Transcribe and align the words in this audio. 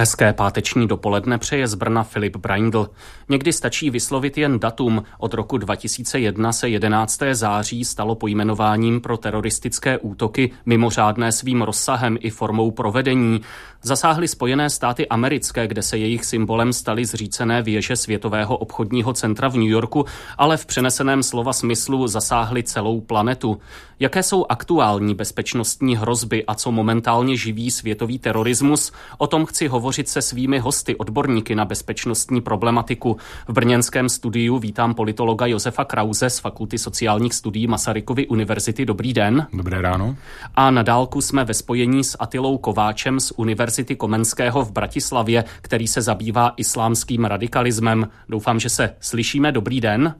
Hezké 0.00 0.32
páteční 0.32 0.88
dopoledne 0.88 1.38
přeje 1.38 1.68
z 1.68 1.74
Brna 1.74 2.02
Filip 2.02 2.36
Braindl. 2.36 2.90
Někdy 3.28 3.52
stačí 3.52 3.90
vyslovit 3.90 4.38
jen 4.38 4.58
datum. 4.58 5.02
Od 5.18 5.34
roku 5.34 5.58
2001 5.58 6.52
se 6.52 6.68
11. 6.68 7.20
září 7.32 7.84
stalo 7.84 8.14
pojmenováním 8.14 9.00
pro 9.00 9.16
teroristické 9.16 9.98
útoky 9.98 10.50
mimořádné 10.66 11.32
svým 11.32 11.62
rozsahem 11.62 12.18
i 12.20 12.30
formou 12.30 12.70
provedení. 12.70 13.40
Zasáhly 13.82 14.28
Spojené 14.28 14.70
státy 14.70 15.08
americké, 15.08 15.66
kde 15.66 15.82
se 15.82 15.98
jejich 15.98 16.24
symbolem 16.24 16.72
staly 16.72 17.04
zřícené 17.04 17.62
věže 17.62 17.96
Světového 17.96 18.56
obchodního 18.56 19.12
centra 19.12 19.48
v 19.48 19.54
New 19.54 19.68
Yorku, 19.68 20.04
ale 20.38 20.56
v 20.56 20.66
přeneseném 20.66 21.22
slova 21.22 21.52
smyslu 21.52 22.06
zasáhly 22.08 22.62
celou 22.62 23.00
planetu. 23.00 23.60
Jaké 24.00 24.22
jsou 24.22 24.46
aktuální 24.48 25.14
bezpečnostní 25.14 25.96
hrozby 25.96 26.44
a 26.46 26.54
co 26.54 26.72
momentálně 26.72 27.36
živí 27.36 27.70
světový 27.70 28.18
terorismus? 28.18 28.92
O 29.18 29.26
tom 29.26 29.46
chci 29.46 29.68
hovořit 29.68 29.89
se 29.92 30.22
svými 30.22 30.58
hosty, 30.58 30.96
odborníky 30.96 31.54
na 31.54 31.64
bezpečnostní 31.64 32.40
problematiku. 32.40 33.16
V 33.48 33.52
brněnském 33.52 34.08
studiu 34.08 34.58
vítám 34.58 34.94
politologa 34.94 35.46
Josefa 35.46 35.84
Krause 35.84 36.30
z 36.30 36.38
Fakulty 36.38 36.78
sociálních 36.78 37.34
studií 37.34 37.66
Masarykovy 37.66 38.26
univerzity. 38.26 38.86
Dobrý 38.86 39.12
den. 39.12 39.46
Dobré 39.52 39.82
ráno. 39.82 40.16
A 40.54 40.70
na 40.70 40.82
dálku 40.82 41.20
jsme 41.20 41.44
ve 41.44 41.54
spojení 41.54 42.04
s 42.04 42.16
Atilou 42.20 42.58
Kováčem 42.58 43.20
z 43.20 43.32
Univerzity 43.36 43.96
Komenského 43.96 44.64
v 44.64 44.72
Bratislavě, 44.72 45.44
který 45.62 45.88
se 45.88 46.02
zabývá 46.02 46.54
islámským 46.56 47.24
radikalismem. 47.24 48.08
Doufám, 48.28 48.60
že 48.60 48.68
se 48.68 48.96
slyšíme. 49.00 49.52
Dobrý 49.52 49.80
den. 49.80 50.14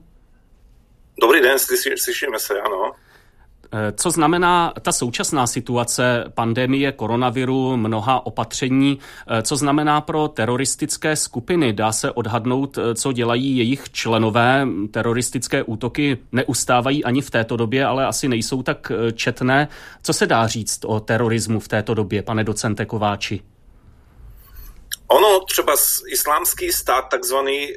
Dobrý 1.21 1.41
den, 1.41 1.59
slyšíme 1.95 2.39
se, 2.39 2.53
ano. 2.61 2.91
Eh, 3.73 3.93
co 3.97 4.11
znamená 4.11 4.73
ta 4.81 4.91
současná 4.91 5.47
situace 5.47 6.23
pandemie 6.33 6.91
koronaviru, 6.91 7.77
mnoha 7.77 8.25
opatření, 8.25 8.99
eh, 9.27 9.41
co 9.41 9.55
znamená 9.55 10.01
pro 10.01 10.27
teroristické 10.27 11.15
skupiny? 11.15 11.73
Dá 11.73 11.91
se 11.91 12.11
odhadnout, 12.11 12.77
eh, 12.77 12.95
co 12.95 13.11
dělají 13.11 13.57
jejich 13.57 13.91
členové? 13.91 14.67
Teroristické 14.91 15.63
útoky 15.63 16.17
neustávají 16.31 17.03
ani 17.03 17.21
v 17.21 17.29
této 17.29 17.57
době, 17.57 17.85
ale 17.85 18.05
asi 18.05 18.27
nejsou 18.27 18.63
tak 18.63 18.91
četné. 19.15 19.67
Co 20.03 20.13
se 20.13 20.27
dá 20.27 20.47
říct 20.47 20.85
o 20.85 20.99
terorismu 20.99 21.59
v 21.59 21.67
této 21.67 21.93
době, 21.93 22.23
pane 22.23 22.43
docente 22.43 22.85
Kováči? 22.85 23.41
Ono 25.07 25.39
třeba 25.39 25.73
islámský 26.11 26.71
stát 26.71 27.01
takzvaný 27.11 27.67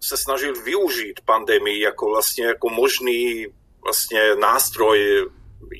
se 0.00 0.16
snažil 0.16 0.62
využít 0.62 1.20
pandemii 1.24 1.80
jako 1.80 2.06
vlastně 2.10 2.44
jako 2.44 2.68
možný 2.68 3.46
vlastně 3.84 4.34
nástroj 4.34 5.30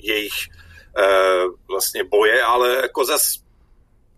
jejich 0.03 0.33
uh, 0.99 1.55
vlastně 1.69 2.05
boje, 2.05 2.43
ale 2.43 2.77
jako 2.77 3.05
zas 3.05 3.35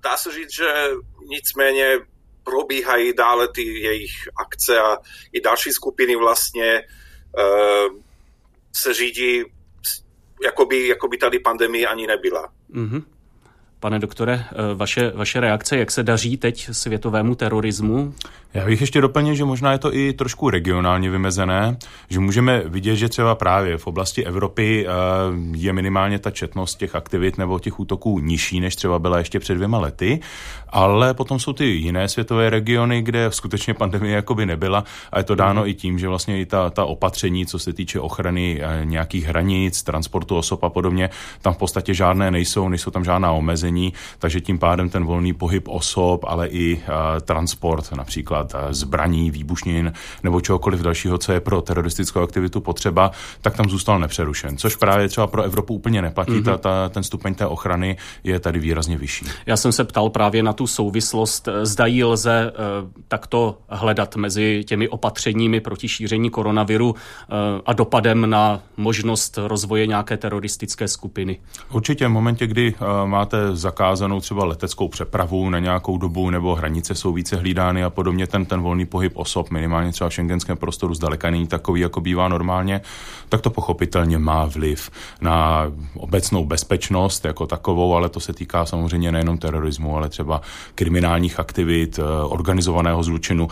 dá 0.02 0.16
se 0.16 0.32
říct, 0.32 0.54
že 0.54 0.90
nicméně 1.28 1.98
probíhají 2.44 3.12
dále 3.14 3.48
ty 3.48 3.62
jejich 3.62 4.28
akce 4.36 4.78
a 4.80 4.98
i 5.32 5.40
další 5.40 5.72
skupiny 5.72 6.16
vlastně 6.16 6.82
uh, 7.38 8.00
se 8.72 8.94
řídí, 8.94 9.44
jakoby, 10.44 10.88
jakoby 10.88 11.18
tady 11.18 11.38
pandemie 11.38 11.86
ani 11.86 12.06
nebyla. 12.06 12.52
Mm-hmm. 12.70 13.04
Pane 13.84 13.98
doktore, 13.98 14.44
vaše, 14.74 15.12
vaše 15.14 15.40
reakce, 15.40 15.76
jak 15.76 15.90
se 15.90 16.02
daří 16.02 16.36
teď 16.36 16.68
světovému 16.72 17.34
terorismu? 17.34 18.14
Já 18.54 18.66
bych 18.66 18.80
ještě 18.80 19.00
doplnil, 19.00 19.34
že 19.34 19.44
možná 19.44 19.72
je 19.72 19.78
to 19.78 19.94
i 19.94 20.12
trošku 20.12 20.50
regionálně 20.50 21.10
vymezené, 21.10 21.76
že 22.08 22.20
můžeme 22.20 22.62
vidět, 22.66 22.96
že 22.96 23.08
třeba 23.08 23.34
právě 23.34 23.78
v 23.78 23.86
oblasti 23.86 24.24
Evropy 24.24 24.86
eh, 24.86 24.90
je 25.52 25.72
minimálně 25.72 26.18
ta 26.18 26.30
četnost 26.30 26.74
těch 26.74 26.94
aktivit 26.94 27.38
nebo 27.38 27.58
těch 27.58 27.80
útoků 27.80 28.18
nižší, 28.18 28.60
než 28.60 28.76
třeba 28.76 28.98
byla 28.98 29.18
ještě 29.18 29.40
před 29.40 29.54
dvěma 29.54 29.78
lety, 29.78 30.20
ale 30.68 31.14
potom 31.14 31.38
jsou 31.38 31.52
ty 31.52 31.64
jiné 31.64 32.08
světové 32.08 32.50
regiony, 32.50 33.02
kde 33.02 33.26
skutečně 33.30 33.74
pandemie 33.74 34.14
jakoby 34.14 34.46
nebyla 34.46 34.84
a 35.12 35.18
je 35.18 35.24
to 35.24 35.34
dáno 35.34 35.68
i 35.68 35.74
tím, 35.74 35.98
že 35.98 36.08
vlastně 36.08 36.40
i 36.40 36.46
ta, 36.46 36.70
ta 36.70 36.84
opatření, 36.84 37.46
co 37.46 37.58
se 37.58 37.72
týče 37.72 38.00
ochrany 38.00 38.60
eh, 38.62 38.84
nějakých 38.84 39.24
hranic, 39.24 39.82
transportu 39.82 40.36
osob 40.36 40.64
a 40.64 40.70
podobně, 40.70 41.10
tam 41.42 41.54
v 41.54 41.58
podstatě 41.58 41.94
žádné 41.94 42.30
nejsou, 42.30 42.68
nejsou 42.68 42.90
tam 42.90 43.04
žádná 43.04 43.32
omezení, 43.32 43.73
takže 44.18 44.40
tím 44.40 44.58
pádem 44.58 44.88
ten 44.88 45.04
volný 45.04 45.32
pohyb 45.32 45.68
osob, 45.68 46.24
ale 46.28 46.48
i 46.48 46.76
uh, 46.76 46.80
transport 47.20 47.92
například 47.92 48.54
eh, 48.54 48.74
zbraní, 48.74 49.30
výbušnin 49.30 49.92
nebo 50.22 50.40
čehokoliv 50.40 50.80
dalšího, 50.80 51.18
co 51.18 51.32
je 51.32 51.40
pro 51.40 51.62
teroristickou 51.62 52.20
aktivitu 52.20 52.60
potřeba, 52.60 53.10
tak 53.40 53.56
tam 53.56 53.68
zůstal 53.68 53.98
nepřerušen. 53.98 54.56
Což 54.56 54.76
právě 54.76 55.08
třeba 55.08 55.26
pro 55.26 55.42
Evropu 55.42 55.74
úplně 55.74 56.02
neplatí. 56.02 56.32
Mm-hmm. 56.32 56.44
Ta, 56.44 56.58
ta, 56.58 56.88
ten 56.88 57.02
stupeň 57.02 57.34
té 57.34 57.46
ochrany 57.46 57.96
je 58.24 58.40
tady 58.40 58.58
výrazně 58.58 58.98
vyšší. 58.98 59.26
Já 59.46 59.56
jsem 59.56 59.72
se 59.72 59.84
ptal 59.84 60.10
právě 60.10 60.42
na 60.42 60.52
tu 60.52 60.66
souvislost. 60.66 61.48
Zdají 61.62 62.04
lze 62.04 62.52
uh, 62.52 62.90
takto 63.08 63.58
hledat 63.68 64.16
mezi 64.16 64.64
těmi 64.66 64.88
opatřeními 64.88 65.60
proti 65.60 65.88
šíření 65.88 66.30
koronaviru 66.30 66.94
a 67.66 67.72
dopadem 67.72 68.30
na 68.30 68.60
možnost 68.76 69.38
rozvoje 69.42 69.86
nějaké 69.86 70.16
teroristické 70.16 70.88
skupiny? 70.88 71.40
Určitě 71.72 72.06
v 72.06 72.10
momentě, 72.10 72.46
kdy 72.46 72.74
máte 73.04 73.56
zakázanou 73.64 74.20
třeba 74.20 74.44
leteckou 74.44 74.88
přepravu 74.88 75.50
na 75.50 75.58
nějakou 75.58 75.98
dobu 75.98 76.30
nebo 76.30 76.54
hranice 76.54 76.94
jsou 76.94 77.12
více 77.12 77.36
hlídány 77.36 77.84
a 77.84 77.90
podobně, 77.90 78.26
ten, 78.26 78.44
ten 78.44 78.60
volný 78.60 78.86
pohyb 78.86 79.12
osob, 79.16 79.50
minimálně 79.50 79.92
třeba 79.92 80.10
v 80.10 80.14
šengenském 80.14 80.56
prostoru, 80.56 80.94
zdaleka 80.94 81.30
není 81.30 81.46
takový, 81.46 81.80
jako 81.80 82.00
bývá 82.00 82.28
normálně, 82.28 82.80
tak 83.28 83.40
to 83.40 83.50
pochopitelně 83.50 84.18
má 84.18 84.44
vliv 84.44 84.90
na 85.20 85.66
obecnou 85.96 86.44
bezpečnost 86.44 87.24
jako 87.24 87.46
takovou, 87.46 87.94
ale 87.94 88.08
to 88.08 88.20
se 88.20 88.32
týká 88.32 88.66
samozřejmě 88.66 89.12
nejenom 89.12 89.38
terorismu, 89.38 89.96
ale 89.96 90.08
třeba 90.08 90.40
kriminálních 90.74 91.40
aktivit, 91.40 91.98
eh, 91.98 92.02
organizovaného 92.28 93.02
zločinu. 93.02 93.48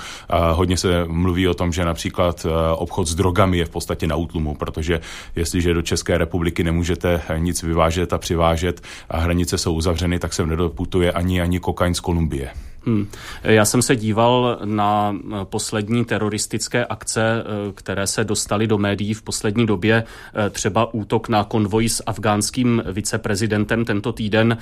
Hodně 0.52 0.76
se 0.76 1.04
mluví 1.08 1.48
o 1.48 1.54
tom, 1.54 1.72
že 1.72 1.84
například 1.84 2.46
eh, 2.46 2.48
obchod 2.76 3.08
s 3.08 3.14
drogami 3.14 3.58
je 3.58 3.64
v 3.64 3.70
podstatě 3.70 4.06
na 4.06 4.16
útlumu, 4.16 4.54
protože 4.54 5.00
jestliže 5.36 5.74
do 5.74 5.82
České 5.82 6.18
republiky 6.18 6.64
nemůžete 6.64 7.20
nic 7.38 7.62
vyvážet 7.62 8.12
a 8.12 8.18
přivážet 8.18 8.82
a 9.08 9.18
hranice 9.18 9.58
jsou 9.58 9.74
uzavřeny, 10.02 10.18
tak 10.18 10.32
se 10.32 10.46
nedoputuje 10.46 11.12
ani 11.12 11.40
ani 11.40 11.60
kokain 11.60 11.94
z 11.94 12.00
Kolumbie. 12.00 12.50
Hmm. 12.86 13.08
Já 13.42 13.64
jsem 13.64 13.82
se 13.82 13.96
díval 13.96 14.58
na 14.64 15.16
eh, 15.16 15.44
poslední 15.44 16.04
teroristické 16.04 16.84
akce, 16.84 17.22
eh, 17.22 17.72
které 17.74 18.06
se 18.06 18.24
dostaly 18.24 18.66
do 18.66 18.78
médií 18.78 19.14
v 19.14 19.22
poslední 19.22 19.66
době, 19.66 20.04
eh, 20.34 20.50
třeba 20.50 20.94
útok 20.94 21.28
na 21.28 21.44
konvoj 21.44 21.88
s 21.88 22.02
afgánským 22.06 22.82
viceprezidentem 22.92 23.84
tento 23.84 24.12
týden 24.12 24.58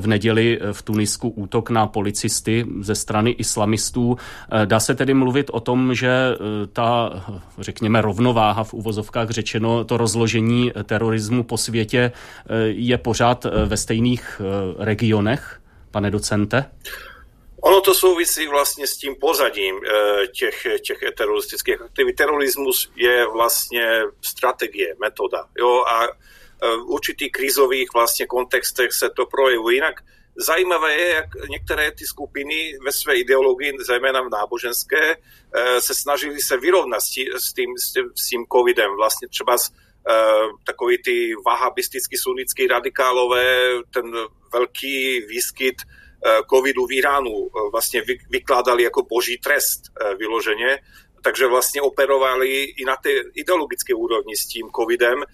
v 0.00 0.06
neděli 0.06 0.60
v 0.72 0.82
Tunisku 0.82 1.28
útok 1.28 1.70
na 1.70 1.86
policisty 1.86 2.66
ze 2.80 2.94
strany 2.94 3.30
islamistů. 3.30 4.16
Dá 4.64 4.80
se 4.80 4.94
tedy 4.94 5.14
mluvit 5.14 5.50
o 5.52 5.60
tom, 5.60 5.94
že 5.94 6.36
ta, 6.72 7.10
řekněme, 7.58 8.00
rovnováha 8.00 8.64
v 8.64 8.74
uvozovkách 8.74 9.30
řečeno, 9.30 9.84
to 9.84 9.96
rozložení 9.96 10.72
terorismu 10.84 11.42
po 11.42 11.56
světě 11.56 12.12
je 12.66 12.98
pořád 12.98 13.46
ve 13.66 13.76
stejných 13.76 14.40
regionech, 14.78 15.60
pane 15.90 16.10
docente? 16.10 16.64
Ono 17.64 17.80
to 17.80 17.94
souvisí 17.94 18.46
vlastně 18.46 18.86
s 18.86 18.96
tím 18.96 19.16
pozadím 19.20 19.80
eh, 19.84 20.26
těch, 20.26 20.66
těch 20.82 20.98
teroristických 21.16 21.80
aktivit. 21.80 22.16
Terorismus 22.16 22.90
je 22.96 23.26
vlastně 23.26 24.02
strategie, 24.22 24.94
metoda. 25.00 25.44
Jo? 25.58 25.84
A 25.88 26.04
eh, 26.04 26.76
v 26.76 26.84
určitých 26.86 27.32
krizových 27.32 27.88
vlastně 27.94 28.26
kontextech 28.26 28.92
se 28.92 29.10
to 29.16 29.26
projevuje. 29.26 29.74
Jinak 29.74 29.94
zajímavé 30.36 30.94
je, 30.94 31.08
jak 31.08 31.26
některé 31.48 31.90
ty 31.92 32.06
skupiny 32.06 32.72
ve 32.84 32.92
své 32.92 33.14
ideologii, 33.16 33.72
zejména 33.86 34.20
v 34.20 34.30
náboženské, 34.30 35.16
eh, 35.54 35.80
se 35.80 35.94
snažili 35.94 36.40
se 36.40 36.56
vyrovnat 36.56 37.00
s 37.00 37.10
tím, 37.10 37.26
s 37.38 37.52
tím, 37.52 37.68
s 38.14 38.30
covidem. 38.52 38.90
Vlastně 38.96 39.28
třeba 39.28 39.58
z, 39.58 39.70
takový 40.66 41.02
ty 41.02 41.32
vahabistický 41.46 42.16
sunnický 42.16 42.66
radikálové, 42.66 43.80
ten 43.90 44.12
velký 44.52 45.20
výskyt 45.20 45.76
covidu 46.50 46.86
v 46.86 46.92
Iránu 46.92 47.46
eh, 47.46 47.70
vlastně 47.72 48.02
vykládali 48.30 48.82
jako 48.82 49.02
boží 49.02 49.38
trest 49.38 49.82
eh, 50.00 50.14
vyloženě, 50.14 50.78
takže 51.22 51.46
vlastně 51.46 51.82
operovali 51.82 52.62
i 52.62 52.84
na 52.84 52.96
té 52.96 53.10
ideologické 53.34 53.94
úrovni 53.94 54.36
s 54.36 54.46
tím 54.46 54.70
covidem, 54.76 55.24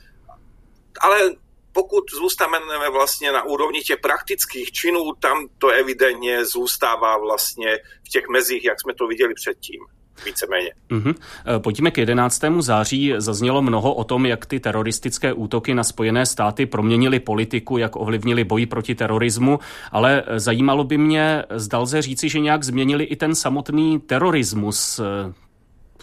ale 1.01 1.31
pokud 1.73 2.05
zůstaneme 2.11 2.91
vlastně 2.91 3.33
na 3.33 3.43
úrovni 3.43 3.81
těch 3.81 4.01
praktických 4.01 4.73
činů, 4.73 5.13
tam 5.21 5.49
to 5.59 5.69
evidentně 5.69 6.45
zůstává 6.45 7.19
vlastně 7.19 7.79
v 8.07 8.09
těch 8.09 8.29
mezích, 8.29 8.65
jak 8.65 8.81
jsme 8.81 8.95
to 8.95 9.07
viděli 9.07 9.35
předtím. 9.35 9.81
Víceméně. 10.25 10.71
Mm-hmm. 10.91 11.15
Pojďme 11.59 11.91
k 11.91 11.99
11. 11.99 12.43
září. 12.59 13.13
Zaznělo 13.19 13.63
mnoho 13.63 13.95
o 13.95 14.05
tom, 14.05 14.27
jak 14.27 14.47
ty 14.47 14.61
teroristické 14.61 15.33
útoky 15.33 15.75
na 15.75 15.85
Spojené 15.85 16.27
státy 16.27 16.67
proměnily 16.67 17.21
politiku, 17.21 17.79
jak 17.79 17.97
ovlivnili 17.97 18.45
boj 18.45 18.67
proti 18.67 18.95
terorismu, 18.95 19.59
ale 19.93 20.23
zajímalo 20.37 20.85
by 20.85 20.99
mě, 20.99 21.45
zdal 21.51 21.87
se 21.87 22.03
říci, 22.03 22.29
že 22.29 22.41
nějak 22.41 22.65
změnili 22.65 23.05
i 23.05 23.17
ten 23.17 23.35
samotný 23.35 24.01
terorismus 24.01 24.99
eh, 24.99 25.33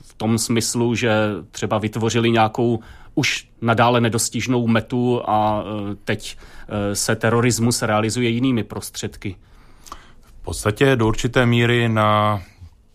v 0.03 0.13
tom 0.13 0.37
smyslu, 0.37 0.95
že 0.95 1.11
třeba 1.51 1.77
vytvořili 1.77 2.31
nějakou 2.31 2.79
už 3.15 3.49
nadále 3.61 4.01
nedostižnou 4.01 4.67
metu 4.67 5.21
a 5.29 5.63
eh, 5.63 5.95
teď 6.03 6.37
eh, 6.37 6.95
se 6.95 7.15
terorismus 7.15 7.81
realizuje 7.81 8.29
jinými 8.29 8.63
prostředky. 8.63 9.35
V 10.21 10.43
podstatě 10.43 10.95
do 10.95 11.07
určité 11.07 11.45
míry 11.45 11.89
na 11.89 12.41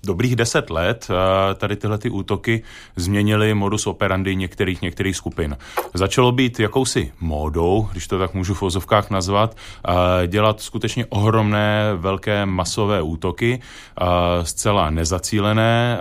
dobrých 0.06 0.36
deset 0.36 0.70
let 0.70 1.08
eh, 1.10 1.54
tady 1.54 1.76
tyhle 1.76 1.98
ty 1.98 2.10
útoky 2.10 2.62
změnily 2.96 3.54
modus 3.54 3.86
operandi 3.86 4.36
některých 4.36 4.82
některých 4.82 5.16
skupin. 5.16 5.56
Začalo 5.94 6.32
být 6.32 6.60
jakousi 6.60 7.12
módou, 7.20 7.88
když 7.92 8.06
to 8.06 8.18
tak 8.18 8.34
můžu 8.34 8.54
v 8.54 8.62
ozovkách 8.62 9.10
nazvat, 9.10 9.56
eh, 9.88 9.92
dělat 10.26 10.60
skutečně 10.60 11.06
ohromné, 11.06 11.92
velké 11.96 12.46
masové 12.46 13.02
útoky, 13.02 13.60
eh, 13.60 14.04
zcela 14.42 14.90
nezacílené 14.90 15.98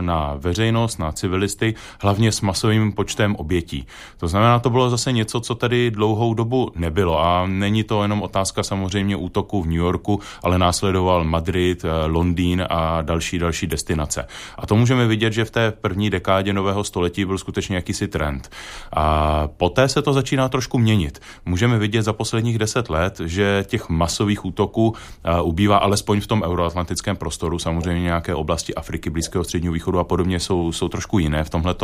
na 0.00 0.34
veřejnost, 0.38 0.98
na 0.98 1.12
civilisty, 1.12 1.74
hlavně 2.00 2.32
s 2.32 2.40
masovým 2.40 2.92
počtem 2.92 3.36
obětí. 3.36 3.86
To 4.16 4.28
znamená, 4.28 4.58
to 4.58 4.70
bylo 4.70 4.90
zase 4.90 5.12
něco, 5.12 5.40
co 5.40 5.54
tady 5.54 5.90
dlouhou 5.90 6.34
dobu 6.34 6.72
nebylo 6.74 7.20
a 7.20 7.46
není 7.46 7.84
to 7.84 8.02
jenom 8.02 8.22
otázka 8.22 8.62
samozřejmě 8.62 9.16
útoku 9.16 9.62
v 9.62 9.66
New 9.66 9.76
Yorku, 9.76 10.20
ale 10.42 10.58
následoval 10.58 11.24
Madrid, 11.24 11.84
Londýn 12.06 12.66
a 12.70 13.02
další 13.02 13.35
další, 13.38 13.56
další 13.56 13.66
destinace. 13.66 14.26
A 14.58 14.66
to 14.66 14.76
můžeme 14.76 15.06
vidět, 15.06 15.32
že 15.32 15.44
v 15.44 15.50
té 15.50 15.70
první 15.70 16.10
dekádě 16.10 16.52
nového 16.52 16.84
století 16.84 17.24
byl 17.24 17.38
skutečně 17.38 17.76
jakýsi 17.76 18.08
trend. 18.08 18.50
A 18.92 19.48
poté 19.56 19.88
se 19.88 20.02
to 20.02 20.12
začíná 20.12 20.48
trošku 20.48 20.78
měnit. 20.78 21.20
Můžeme 21.44 21.78
vidět 21.78 22.02
za 22.02 22.12
posledních 22.12 22.58
deset 22.58 22.90
let, 22.90 23.20
že 23.24 23.64
těch 23.66 23.88
masových 23.88 24.44
útoků 24.44 24.94
ubývá 25.42 25.76
alespoň 25.76 26.20
v 26.20 26.26
tom 26.26 26.42
euroatlantickém 26.42 27.16
prostoru. 27.16 27.58
Samozřejmě 27.58 28.02
nějaké 28.02 28.34
oblasti 28.34 28.74
Afriky, 28.74 29.10
Blízkého 29.10 29.44
středního 29.44 29.74
východu 29.74 29.98
a 29.98 30.04
podobně 30.04 30.40
jsou, 30.40 30.72
jsou 30.72 30.88
trošku 30.88 31.18
jiné 31.18 31.44
v 31.44 31.50
tomhle 31.50 31.74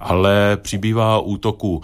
ale 0.00 0.56
přibývá 0.56 1.18
útoků 1.18 1.82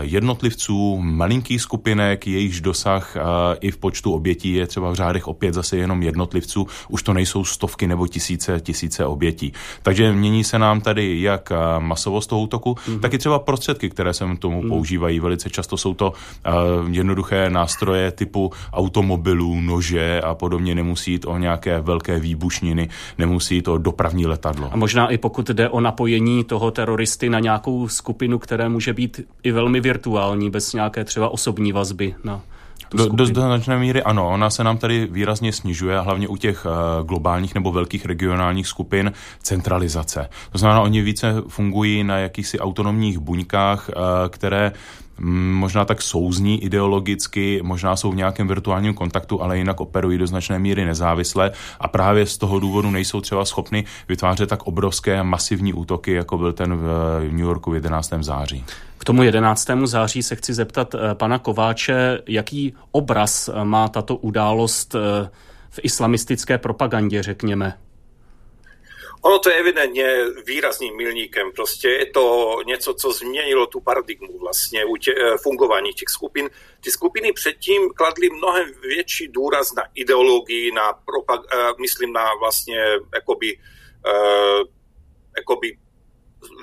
jednotlivců, 0.00 0.98
malinkých 1.00 1.62
skupinek, 1.62 2.26
jejichž 2.26 2.60
dosah 2.60 3.16
i 3.60 3.70
v 3.70 3.78
počtu 3.78 4.12
obětí 4.12 4.52
je 4.52 4.66
třeba 4.66 4.90
v 4.90 4.94
řádech 4.94 5.28
opět 5.28 5.54
zase 5.54 5.76
jenom 5.76 6.02
jednotlivců. 6.02 6.66
Už 6.88 7.02
to 7.02 7.12
nejsou 7.12 7.44
stovky 7.44 7.86
nebo 7.86 8.06
tisíce 8.06 8.43
tisíce, 8.44 8.60
tisíce 8.60 9.06
obětí. 9.06 9.52
Takže 9.82 10.12
mění 10.12 10.44
se 10.44 10.58
nám 10.58 10.80
tady 10.80 11.20
jak 11.22 11.52
eh, 11.52 11.80
masovost 11.80 12.30
toho 12.30 12.42
útoku, 12.42 12.74
mm-hmm. 12.74 13.00
tak 13.00 13.14
i 13.14 13.18
třeba 13.18 13.38
prostředky, 13.38 13.90
které 13.90 14.14
se 14.14 14.24
tomu 14.38 14.62
mm. 14.62 14.68
používají. 14.68 15.20
Velice 15.20 15.50
často 15.50 15.76
jsou 15.76 15.94
to 15.94 16.12
uh, 16.12 16.90
jednoduché 16.90 17.50
nástroje 17.50 18.10
typu 18.10 18.52
automobilů, 18.72 19.60
nože 19.60 20.20
a 20.20 20.34
podobně. 20.34 20.74
Nemusí 20.74 21.12
jít 21.12 21.24
o 21.24 21.38
nějaké 21.38 21.80
velké 21.80 22.18
výbušniny, 22.18 22.88
nemusí 23.18 23.54
jít 23.54 23.68
o 23.68 23.78
dopravní 23.78 24.26
letadlo. 24.26 24.68
A 24.72 24.76
možná 24.76 25.10
i 25.10 25.18
pokud 25.18 25.50
jde 25.50 25.68
o 25.68 25.80
napojení 25.80 26.44
toho 26.44 26.70
teroristy 26.70 27.30
na 27.30 27.40
nějakou 27.40 27.88
skupinu, 27.88 28.38
které 28.38 28.68
může 28.68 28.92
být 28.92 29.20
i 29.42 29.52
velmi 29.52 29.80
virtuální, 29.80 30.50
bez 30.50 30.72
nějaké 30.72 31.04
třeba 31.04 31.28
osobní 31.28 31.72
vazby 31.72 32.14
na 32.24 32.40
do, 32.94 33.08
do 33.08 33.26
značné 33.26 33.78
míry 33.78 34.02
ano, 34.02 34.28
ona 34.28 34.50
se 34.50 34.64
nám 34.64 34.78
tady 34.78 35.08
výrazně 35.10 35.52
snižuje, 35.52 36.00
hlavně 36.00 36.28
u 36.28 36.36
těch 36.36 36.66
uh, 36.66 37.06
globálních 37.06 37.54
nebo 37.54 37.72
velkých 37.72 38.06
regionálních 38.06 38.66
skupin 38.66 39.12
centralizace. 39.42 40.28
To 40.52 40.58
znamená, 40.58 40.80
oni 40.80 41.02
více 41.02 41.34
fungují 41.48 42.04
na 42.04 42.18
jakýchsi 42.18 42.58
autonomních 42.58 43.18
buňkách, 43.18 43.88
uh, 43.88 44.02
které 44.28 44.68
mm, 44.68 45.03
možná 45.18 45.84
tak 45.84 46.02
souzní 46.02 46.64
ideologicky, 46.64 47.60
možná 47.62 47.96
jsou 47.96 48.12
v 48.12 48.16
nějakém 48.16 48.48
virtuálním 48.48 48.94
kontaktu, 48.94 49.42
ale 49.42 49.58
jinak 49.58 49.80
operují 49.80 50.18
do 50.18 50.26
značné 50.26 50.58
míry 50.58 50.84
nezávisle 50.84 51.50
a 51.80 51.88
právě 51.88 52.26
z 52.26 52.38
toho 52.38 52.58
důvodu 52.58 52.90
nejsou 52.90 53.20
třeba 53.20 53.44
schopny 53.44 53.84
vytvářet 54.08 54.48
tak 54.48 54.62
obrovské 54.62 55.22
masivní 55.22 55.72
útoky, 55.72 56.12
jako 56.12 56.38
byl 56.38 56.52
ten 56.52 56.76
v 56.76 57.20
New 57.30 57.38
Yorku 57.38 57.70
v 57.70 57.74
11. 57.74 58.12
září. 58.20 58.64
K 58.98 59.04
tomu 59.04 59.22
11. 59.22 59.68
září 59.84 60.22
se 60.22 60.36
chci 60.36 60.54
zeptat 60.54 60.94
eh, 60.94 61.14
pana 61.14 61.38
Kováče, 61.38 62.18
jaký 62.28 62.74
obraz 62.90 63.50
má 63.64 63.88
tato 63.88 64.16
událost 64.16 64.94
eh, 64.94 65.28
v 65.70 65.80
islamistické 65.82 66.58
propagandě, 66.58 67.22
řekněme. 67.22 67.74
Ono 69.24 69.38
to 69.38 69.50
je 69.50 69.56
evidentně 69.56 70.24
výrazným 70.46 70.96
milníkem. 70.96 71.52
Prostě 71.52 71.88
je 71.88 72.06
to 72.06 72.56
něco, 72.66 72.94
co 72.94 73.12
změnilo 73.12 73.66
tu 73.66 73.80
paradigmu 73.80 74.38
vlastně 74.38 74.84
u 74.84 74.96
tě, 74.96 75.14
fungování 75.42 75.92
těch 75.92 76.08
skupin. 76.08 76.50
Ty 76.80 76.90
skupiny 76.90 77.32
předtím 77.32 77.90
kladly 77.96 78.30
mnohem 78.30 78.72
větší 78.82 79.28
důraz 79.28 79.74
na 79.74 79.82
ideologii, 79.94 80.72
na 80.72 80.92
propag, 80.92 81.40
myslím 81.80 82.12
na 82.12 82.24
vlastně 82.40 82.84
jakoby, 83.14 83.58
jakoby 85.36 85.78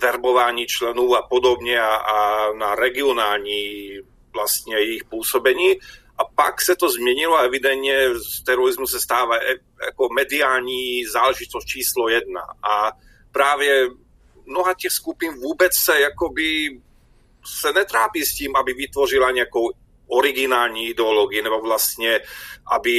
verbování 0.02 0.68
členů 0.68 1.16
a 1.16 1.22
podobně 1.22 1.82
a, 1.82 1.96
a 1.96 2.54
na 2.54 2.76
regionální 2.76 3.92
vlastně 4.34 4.76
jejich 4.76 5.04
působení. 5.04 5.80
A 6.22 6.26
pak 6.36 6.62
se 6.62 6.76
to 6.76 6.90
změnilo 6.90 7.38
a 7.38 7.42
evidentně 7.42 8.16
z 8.16 8.44
terorismu 8.44 8.88
se 8.88 9.00
stává 9.00 9.38
e, 9.38 9.56
jako 9.86 10.10
mediální 10.16 11.06
záležitost 11.06 11.66
číslo 11.66 12.10
jedna. 12.10 12.42
A 12.64 12.92
právě 13.32 13.90
mnoha 14.46 14.74
těch 14.74 14.92
skupin 14.92 15.34
vůbec 15.34 15.76
se 15.76 16.00
jakoby 16.00 16.80
se 17.46 17.74
netrápí 17.74 18.26
s 18.26 18.36
tím, 18.36 18.56
aby 18.56 18.74
vytvořila 18.74 19.32
nějakou 19.32 19.72
originální 20.08 20.90
ideologii 20.90 21.42
nebo 21.42 21.62
vlastně, 21.62 22.20
aby 22.72 22.96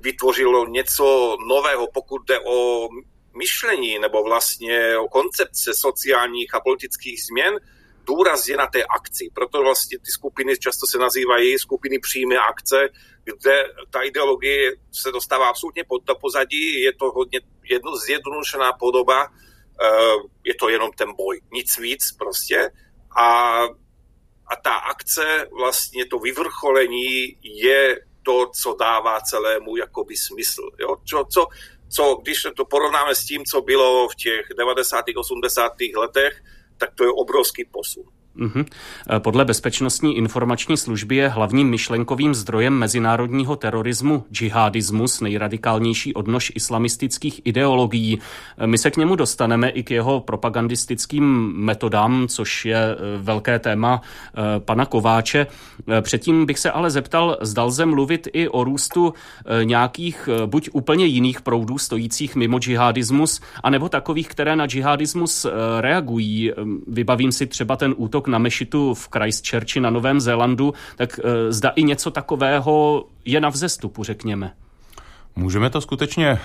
vytvořilo 0.00 0.66
něco 0.66 1.36
nového, 1.48 1.88
pokud 1.94 2.22
jde 2.24 2.40
o 2.40 2.88
myšlení 3.38 3.98
nebo 3.98 4.22
vlastně 4.22 4.98
o 4.98 5.08
koncepce 5.08 5.74
sociálních 5.74 6.54
a 6.54 6.60
politických 6.60 7.24
změn, 7.24 7.58
důraz 8.08 8.48
je 8.48 8.56
na 8.56 8.66
té 8.66 8.84
akci. 8.84 9.30
Proto 9.34 9.62
vlastně 9.62 9.98
ty 9.98 10.10
skupiny 10.10 10.58
často 10.58 10.86
se 10.86 10.98
nazývají 10.98 11.58
skupiny 11.58 11.98
přímé 11.98 12.36
akce, 12.38 12.88
kde 13.24 13.64
ta 13.90 14.02
ideologie 14.02 14.72
se 14.92 15.12
dostává 15.12 15.48
absolutně 15.48 15.84
pod 15.84 16.04
to 16.04 16.14
pozadí, 16.14 16.80
je 16.80 16.92
to 16.92 17.10
hodně 17.10 17.40
jedno, 17.70 17.96
zjednodušená 17.96 18.72
podoba, 18.72 19.28
eh, 19.28 20.16
je 20.44 20.54
to 20.54 20.68
jenom 20.68 20.90
ten 20.92 21.12
boj, 21.16 21.40
nic 21.52 21.78
víc 21.78 22.12
prostě. 22.18 22.70
A, 23.16 23.28
a 24.50 24.54
ta 24.62 24.74
akce, 24.74 25.48
vlastně 25.58 26.06
to 26.06 26.18
vyvrcholení 26.18 27.36
je 27.42 28.00
to, 28.22 28.50
co 28.62 28.76
dává 28.80 29.20
celému 29.20 29.76
jakoby 29.76 30.16
smysl. 30.16 30.70
Jo? 30.80 30.96
Co, 31.10 31.24
co, 31.32 31.46
co 31.88 32.14
když 32.22 32.46
to 32.56 32.64
porovnáme 32.64 33.14
s 33.14 33.24
tím, 33.24 33.44
co 33.44 33.60
bylo 33.60 34.08
v 34.08 34.14
těch 34.14 34.46
90. 34.58 35.04
80. 35.16 35.72
letech, 35.96 36.42
tak 36.78 36.94
to 36.94 37.04
je 37.04 37.10
obrovský 37.10 37.64
posun. 37.64 38.06
Mm-hmm. 38.38 38.64
Podle 39.18 39.44
Bezpečnostní 39.44 40.16
informační 40.16 40.76
služby 40.76 41.16
je 41.16 41.28
hlavním 41.28 41.70
myšlenkovým 41.70 42.34
zdrojem 42.34 42.74
mezinárodního 42.74 43.56
terorismu 43.56 44.24
džihadismus, 44.32 45.20
nejradikálnější 45.20 46.14
odnož 46.14 46.52
islamistických 46.54 47.40
ideologií. 47.44 48.18
Eh, 48.58 48.66
my 48.66 48.78
se 48.78 48.90
k 48.90 48.96
němu 48.96 49.16
dostaneme 49.16 49.68
i 49.68 49.82
k 49.82 49.90
jeho 49.90 50.20
propagandistickým 50.20 51.52
metodám, 51.56 52.28
což 52.28 52.64
je 52.64 52.76
eh, 52.76 52.96
velké 53.18 53.58
téma 53.58 54.00
pana 54.58 54.86
Kováče. 54.86 55.46
Předtím 56.00 56.46
bych 56.46 56.58
se 56.58 56.70
ale 56.70 56.90
zeptal, 56.90 57.38
zdal 57.40 57.70
se 57.70 57.86
mluvit 57.86 58.28
i 58.32 58.48
o 58.48 58.64
růstu 58.64 59.14
nějakých 59.64 60.28
buď 60.46 60.68
úplně 60.72 61.06
jiných 61.06 61.40
proudů 61.40 61.78
stojících 61.78 62.36
mimo 62.36 62.58
džihadismus, 62.58 63.40
anebo 63.62 63.88
takových, 63.88 64.28
které 64.28 64.56
na 64.56 64.66
džihadismus 64.66 65.46
reagují. 65.80 66.52
Vybavím 66.86 67.32
si 67.32 67.46
třeba 67.46 67.76
ten 67.76 67.94
útok 67.96 68.27
na 68.28 68.38
mešitu 68.38 68.94
v 68.94 69.08
Christchurchi 69.08 69.80
na 69.80 69.90
Novém 69.90 70.20
Zélandu, 70.20 70.74
tak 70.96 71.20
eh, 71.24 71.52
zda 71.52 71.68
i 71.68 71.82
něco 71.82 72.10
takového 72.10 73.04
je 73.24 73.40
na 73.40 73.48
vzestupu, 73.48 74.04
řekněme. 74.04 74.52
Můžeme 75.38 75.70
to 75.70 75.80
skutečně 75.80 76.32
uh, 76.32 76.38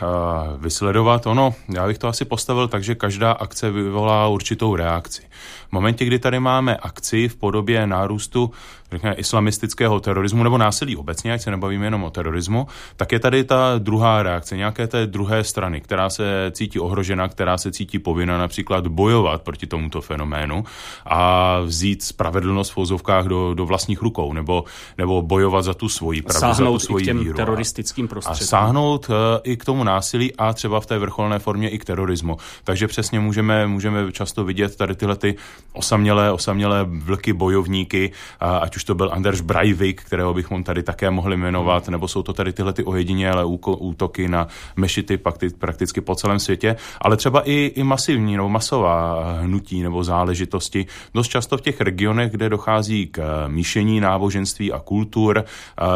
vysledovat. 0.61 1.27
Ono, 1.27 1.53
já 1.73 1.87
bych 1.87 1.97
to 1.97 2.07
asi 2.07 2.25
postavil 2.25 2.67
tak, 2.67 2.83
že 2.83 2.95
každá 2.95 3.31
akce 3.31 3.71
vyvolá 3.71 4.27
určitou 4.27 4.75
reakci. 4.75 5.21
V 5.69 5.71
momentě, 5.71 6.05
kdy 6.05 6.19
tady 6.19 6.39
máme 6.39 6.77
akci 6.77 7.27
v 7.27 7.35
podobě 7.35 7.87
nárůstu 7.87 8.51
řekněme, 8.93 9.15
islamistického 9.15 9.99
terorismu 9.99 10.43
nebo 10.43 10.57
násilí 10.57 10.95
obecně, 10.95 11.33
ať 11.33 11.41
se 11.41 11.51
nebavíme 11.51 11.85
jenom 11.85 12.03
o 12.03 12.09
terorismu, 12.09 12.67
tak 12.95 13.11
je 13.11 13.19
tady 13.19 13.43
ta 13.43 13.75
druhá 13.77 14.23
reakce, 14.23 14.57
nějaké 14.57 14.87
té 14.87 15.07
druhé 15.07 15.43
strany, 15.43 15.81
která 15.81 16.09
se 16.09 16.51
cítí 16.51 16.79
ohrožena, 16.79 17.27
která 17.27 17.57
se 17.57 17.71
cítí 17.71 17.99
povinna 17.99 18.37
například 18.37 18.87
bojovat 18.87 19.41
proti 19.41 19.67
tomuto 19.67 20.01
fenoménu 20.01 20.63
a 21.05 21.59
vzít 21.59 22.03
spravedlnost 22.03 22.71
v 22.71 22.73
fouzovkách 22.73 23.25
do, 23.25 23.53
do 23.53 23.65
vlastních 23.65 24.01
rukou 24.01 24.33
nebo, 24.33 24.63
nebo 24.97 25.21
bojovat 25.21 25.61
za 25.61 25.73
tu 25.73 25.89
svoji 25.89 26.21
pravdu, 26.21 26.39
sáhnout 26.39 26.79
za 26.79 26.85
tu 26.85 26.85
svoji 26.85 27.03
i 27.03 27.05
k 27.05 27.05
těm 27.05 27.19
víru. 27.19 27.35
teroristickým 27.35 28.07
prostředkům. 28.07 28.43
A 28.43 28.47
sáhnout 28.47 29.09
uh, 29.09 29.15
i 29.43 29.57
k 29.57 29.65
tomu 29.65 29.83
násilí 29.83 30.35
a 30.35 30.53
třeba 30.53 30.79
v 30.79 30.85
té 30.85 30.97
vrcholné 30.97 31.39
formě 31.39 31.69
i 31.69 31.79
k 31.79 31.85
terorismu. 31.85 32.37
Takže 32.63 32.87
přesně 32.87 33.19
můžeme, 33.19 33.67
můžeme 33.67 34.11
často 34.11 34.43
vidět 34.43 34.75
tady 34.75 34.95
tyhle 34.95 35.15
ty 35.15 35.35
osamělé, 35.73 36.31
osamělé 36.31 36.85
vlky 36.89 37.33
bojovníky, 37.33 38.11
uh, 38.41 38.47
ať 38.63 38.75
už 38.75 38.82
to 38.83 38.95
byl 38.95 39.09
Anders 39.13 39.41
Breivik, 39.41 40.03
kterého 40.03 40.33
bychom 40.33 40.63
tady 40.63 40.83
také 40.83 41.09
mohli 41.09 41.37
jmenovat, 41.37 41.89
nebo 41.89 42.07
jsou 42.07 42.23
to 42.23 42.33
tady 42.33 42.53
tyhle 42.53 42.73
ty 42.73 42.83
ojedinělé 42.83 43.45
útoky 43.45 44.27
na 44.27 44.47
mešity 44.75 45.17
prakticky 45.59 46.01
po 46.01 46.15
celém 46.15 46.39
světě, 46.39 46.75
ale 47.01 47.17
třeba 47.17 47.41
i, 47.41 47.71
i 47.75 47.83
masivní 47.83 48.37
nebo 48.37 48.49
masová 48.49 49.23
hnutí 49.41 49.83
nebo 49.83 50.03
záležitosti. 50.03 50.85
Dost 51.13 51.27
často 51.27 51.57
v 51.57 51.61
těch 51.61 51.81
regionech, 51.81 52.31
kde 52.31 52.49
dochází 52.49 53.07
k 53.07 53.47
míšení 53.47 53.99
náboženství 53.99 54.71
a 54.71 54.79
kultur, 54.79 55.45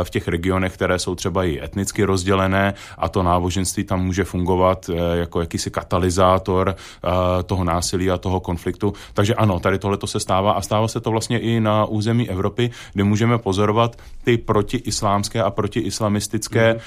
v 0.03 0.09
těch 0.09 0.27
regionech, 0.27 0.73
které 0.73 0.99
jsou 0.99 1.15
třeba 1.15 1.43
i 1.43 1.59
etnicky 1.63 2.03
rozdělené 2.03 2.73
a 2.97 3.09
to 3.09 3.23
náboženství 3.23 3.83
tam 3.83 4.05
může 4.05 4.23
fungovat 4.23 4.89
eh, 4.89 5.17
jako 5.17 5.41
jakýsi 5.41 5.71
katalyzátor 5.71 6.75
eh, 6.75 7.43
toho 7.43 7.63
násilí 7.63 8.11
a 8.11 8.17
toho 8.17 8.39
konfliktu. 8.39 8.93
Takže 9.13 9.35
ano, 9.35 9.59
tady 9.59 9.79
tohle 9.79 9.97
se 10.05 10.19
stává 10.19 10.51
a 10.51 10.61
stává 10.61 10.87
se 10.87 10.99
to 10.99 11.11
vlastně 11.11 11.39
i 11.39 11.59
na 11.59 11.85
území 11.85 12.29
Evropy, 12.29 12.69
kde 12.93 13.03
můžeme 13.03 13.37
pozorovat 13.37 13.95
ty 14.23 14.37
protiislámské 14.37 15.43
a 15.43 15.51
protiislamistické 15.51 16.73
mm. 16.73 16.79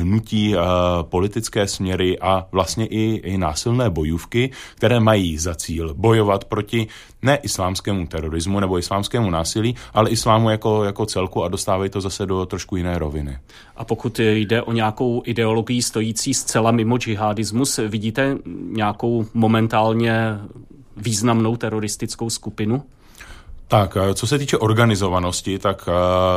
hnutí, 0.00 0.54
politické 1.02 1.66
směry 1.66 2.18
a 2.18 2.46
vlastně 2.52 2.86
i, 2.86 3.14
i 3.14 3.38
násilné 3.38 3.90
bojůvky, 3.90 4.50
které 4.74 5.00
mají 5.00 5.38
za 5.38 5.54
cíl 5.54 5.94
bojovat 5.94 6.44
proti 6.44 6.86
ne 7.22 7.36
islámskému 7.36 8.06
terorismu 8.06 8.60
nebo 8.60 8.78
islámskému 8.78 9.30
násilí, 9.30 9.74
ale 9.94 10.10
islámu 10.10 10.50
jako, 10.50 10.84
jako 10.84 11.06
celku 11.06 11.44
a 11.44 11.48
dostávají 11.48 11.90
to 11.90 12.00
zase 12.00 12.26
do 12.26 12.46
trošku 12.46 12.76
jiné 12.76 12.98
roviny. 12.98 13.38
A 13.76 13.84
pokud 13.84 14.20
jde 14.20 14.62
o 14.62 14.72
nějakou 14.72 15.22
ideologii 15.24 15.82
stojící 15.82 16.34
zcela 16.34 16.70
mimo 16.70 16.98
džihadismus, 16.98 17.80
vidíte 17.88 18.38
nějakou 18.70 19.26
momentálně 19.34 20.38
významnou 20.96 21.56
teroristickou 21.56 22.30
skupinu? 22.30 22.82
Tak, 23.68 23.96
eh, 23.96 24.14
co 24.14 24.26
se 24.26 24.38
týče 24.38 24.58
organizovanosti, 24.58 25.58
tak 25.58 25.88
eh, 25.88 25.92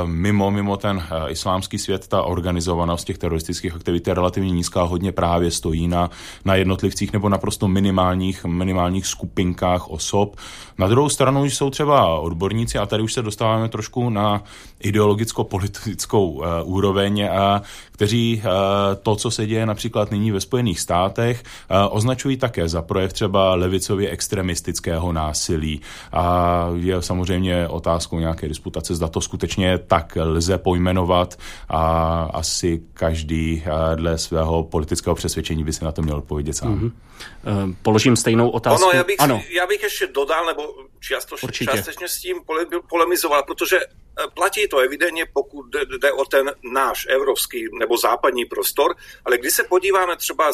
mimo, 0.07 0.51
mimo 0.51 0.77
ten 0.77 1.03
eh, 1.03 1.31
islámský 1.31 1.77
svět 1.77 2.07
ta 2.07 2.23
organizovanost 2.23 3.07
těch 3.07 3.17
teroristických 3.17 3.75
aktivit 3.75 4.07
je 4.07 4.13
relativně 4.13 4.51
nízká, 4.51 4.83
hodně 4.83 5.11
právě 5.11 5.51
stojí 5.51 5.87
na, 5.87 6.09
na 6.45 6.55
jednotlivcích 6.55 7.13
nebo 7.13 7.29
naprosto 7.29 7.67
minimálních, 7.67 8.45
minimálních 8.45 9.07
skupinkách 9.07 9.89
osob. 9.89 10.35
Na 10.77 10.87
druhou 10.87 11.09
stranu 11.09 11.45
jsou 11.45 11.69
třeba 11.69 12.19
odborníci, 12.19 12.77
a 12.77 12.85
tady 12.85 13.03
už 13.03 13.13
se 13.13 13.21
dostáváme 13.21 13.69
trošku 13.69 14.09
na 14.09 14.43
ideologicko-politickou 14.83 16.43
úroveň, 16.63 17.29
a 17.31 17.61
kteří 17.91 18.41
to, 19.03 19.15
co 19.15 19.31
se 19.31 19.45
děje 19.45 19.65
například 19.65 20.11
nyní 20.11 20.31
ve 20.31 20.41
Spojených 20.41 20.79
státech, 20.79 21.43
označují 21.89 22.37
také 22.37 22.69
za 22.69 22.81
projev 22.81 23.13
třeba 23.13 23.55
levicově 23.55 24.09
extremistického 24.09 25.13
násilí. 25.13 25.81
A 26.13 26.65
je 26.75 27.01
samozřejmě 27.01 27.18
samozřejmě 27.19 27.67
otázkou 27.67 28.19
nějaké 28.19 28.47
disputace, 28.47 28.95
zda 28.95 29.07
to 29.07 29.21
skutečně 29.21 29.77
tak 29.77 30.17
lze 30.21 30.57
pojmenovat 30.57 31.35
a 31.69 31.81
asi 32.33 32.81
každý 32.93 33.63
eh, 33.65 33.95
dle 33.95 34.17
svého 34.17 34.63
politického 34.63 35.15
přesvědčení 35.15 35.63
by 35.63 35.73
si 35.73 35.83
na 35.85 35.91
to 35.91 36.01
měl 36.01 36.17
odpovědět 36.17 36.53
sám. 36.53 36.79
Mm-hmm. 36.79 37.75
Položím 37.81 38.15
stejnou 38.15 38.49
otázku. 38.49 38.85
Ono, 38.85 38.97
já 38.97 39.03
bych, 39.03 39.15
ano. 39.19 39.41
já 39.49 39.67
bych 39.67 39.83
ještě 39.83 40.07
dodal, 40.07 40.45
nebo 40.45 40.63
částečně, 40.99 41.67
částečně 41.67 42.07
s 42.07 42.19
tím 42.19 42.37
polemizoval, 42.89 43.43
protože 43.43 43.77
eh, 43.79 44.23
platí 44.33 44.67
to 44.67 44.77
evidentně, 44.77 45.25
pokud 45.33 45.65
jde 46.01 46.11
o 46.11 46.25
ten 46.25 46.51
náš 46.73 47.07
evropský 47.09 47.67
nebo 47.79 47.97
západní 47.97 48.45
prostor, 48.45 48.95
ale 49.25 49.37
když 49.37 49.53
se 49.53 49.63
podíváme 49.63 50.15
třeba 50.17 50.51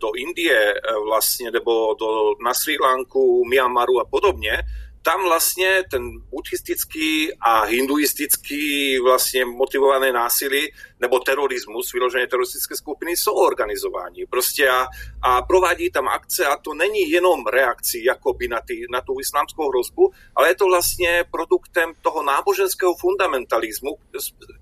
do 0.00 0.08
Indie 0.16 0.74
vlastně, 1.04 1.50
nebo 1.50 1.94
do, 2.00 2.34
na 2.44 2.54
Sri 2.54 2.76
Lanku, 2.82 3.44
Myanmaru 3.48 4.00
a 4.00 4.04
podobně, 4.04 4.58
tam 5.04 5.22
vlastně 5.22 5.82
ten 5.90 6.20
buddhistický 6.30 7.32
a 7.40 7.64
hinduistický 7.64 8.98
vlastně 8.98 9.44
motivované 9.44 10.12
násilí 10.12 10.72
nebo 11.00 11.18
terorismus, 11.18 11.92
vyloženě 11.92 12.26
teroristické 12.26 12.76
skupiny 12.76 13.16
jsou 13.16 13.32
organizováni. 13.32 14.26
Prostě 14.26 14.68
a, 14.68 14.86
a 15.22 15.42
provádí 15.42 15.90
tam 15.90 16.08
akce 16.08 16.46
a 16.46 16.56
to 16.56 16.74
není 16.74 17.10
jenom 17.10 17.46
reakcí 17.46 18.04
jakoby 18.04 18.48
na, 18.48 18.60
ty, 18.60 18.86
na 18.90 19.00
tu 19.00 19.20
islámskou 19.20 19.68
hrozbu, 19.68 20.12
ale 20.36 20.48
je 20.48 20.54
to 20.54 20.64
vlastně 20.64 21.24
produktem 21.30 21.92
toho 22.02 22.22
náboženského 22.22 22.94
fundamentalismu, 22.94 23.98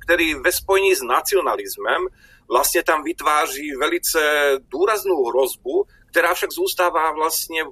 který 0.05 0.35
ve 0.35 0.53
spojení 0.53 0.95
s 0.95 1.03
nacionalismem 1.03 2.07
vlastně 2.49 2.83
tam 2.83 3.03
vytváří 3.05 3.73
velice 3.81 4.21
důraznou 4.69 5.25
hrozbu, 5.25 5.87
která 6.07 6.35
však 6.35 6.53
zůstává 6.53 7.13
vlastně 7.13 7.65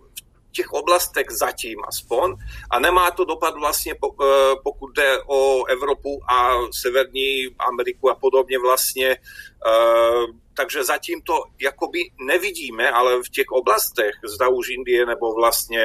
těch 0.51 0.73
oblastech 0.73 1.27
zatím 1.31 1.79
aspoň 1.89 2.35
a 2.71 2.79
nemá 2.79 3.11
to 3.11 3.25
dopad 3.25 3.55
vlastně, 3.55 3.93
eh, 3.95 4.27
pokud 4.65 4.93
jde 4.93 5.19
o 5.27 5.65
Evropu 5.67 6.21
a 6.31 6.59
Severní 6.73 7.47
Ameriku 7.59 8.11
a 8.11 8.15
podobně 8.15 8.59
vlastně. 8.59 9.11
Eh, 9.11 10.27
takže 10.55 10.85
zatím 10.85 11.23
to 11.23 11.43
jakoby 11.61 11.99
nevidíme, 12.27 12.91
ale 12.91 13.23
v 13.23 13.31
těch 13.31 13.47
oblastech, 13.53 14.13
zda 14.25 14.49
už 14.49 14.69
Indie 14.69 15.07
nebo 15.07 15.35
vlastně 15.35 15.83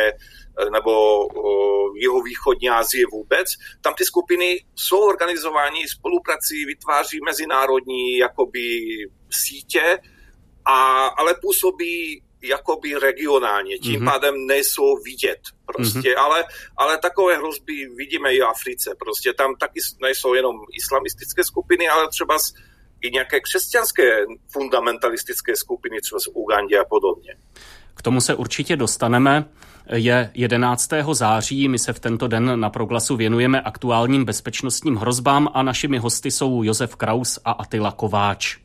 eh, 0.59 0.69
nebo 0.69 1.27
jeho 1.95 2.21
východní 2.21 2.69
Asie 2.69 3.05
vůbec, 3.11 3.47
tam 3.81 3.93
ty 3.93 4.05
skupiny 4.05 4.65
jsou 4.75 4.99
organizovány, 4.99 5.87
spoluprací, 5.87 6.65
vytváří 6.65 7.19
mezinárodní 7.25 8.17
jakoby 8.17 8.87
sítě, 9.31 9.99
a, 10.65 11.05
ale 11.05 11.35
působí 11.41 12.21
jakoby 12.47 12.95
regionálně, 12.99 13.77
tím 13.77 14.01
mm-hmm. 14.01 14.11
pádem 14.11 14.45
nejsou 14.47 14.97
vidět 15.05 15.39
prostě, 15.65 15.99
mm-hmm. 15.99 16.19
ale, 16.19 16.43
ale 16.77 16.97
takové 16.97 17.37
hrozby 17.37 17.73
vidíme 17.95 18.33
i 18.33 18.39
v 18.39 18.45
Africe, 18.45 18.95
prostě 18.99 19.33
tam 19.33 19.55
taky 19.55 19.79
nejsou 20.01 20.33
jenom 20.33 20.55
islamistické 20.77 21.43
skupiny, 21.43 21.89
ale 21.89 22.09
třeba 22.09 22.37
i 23.01 23.11
nějaké 23.11 23.39
křesťanské 23.39 24.25
fundamentalistické 24.51 25.55
skupiny, 25.55 26.01
třeba 26.01 26.19
z 26.19 26.27
Ugandě 26.33 26.79
a 26.79 26.85
podobně. 26.85 27.35
K 27.95 28.01
tomu 28.01 28.21
se 28.21 28.35
určitě 28.35 28.75
dostaneme. 28.75 29.45
Je 29.93 30.31
11. 30.33 30.89
září, 31.11 31.67
my 31.67 31.79
se 31.79 31.93
v 31.93 31.99
tento 31.99 32.27
den 32.27 32.59
na 32.59 32.69
proglasu 32.69 33.15
věnujeme 33.15 33.61
aktuálním 33.61 34.25
bezpečnostním 34.25 34.95
hrozbám 34.95 35.49
a 35.53 35.63
našimi 35.63 35.97
hosty 35.97 36.31
jsou 36.31 36.63
Josef 36.63 36.95
Kraus 36.95 37.39
a 37.45 37.51
Atila 37.51 37.91
Kováč. 37.91 38.64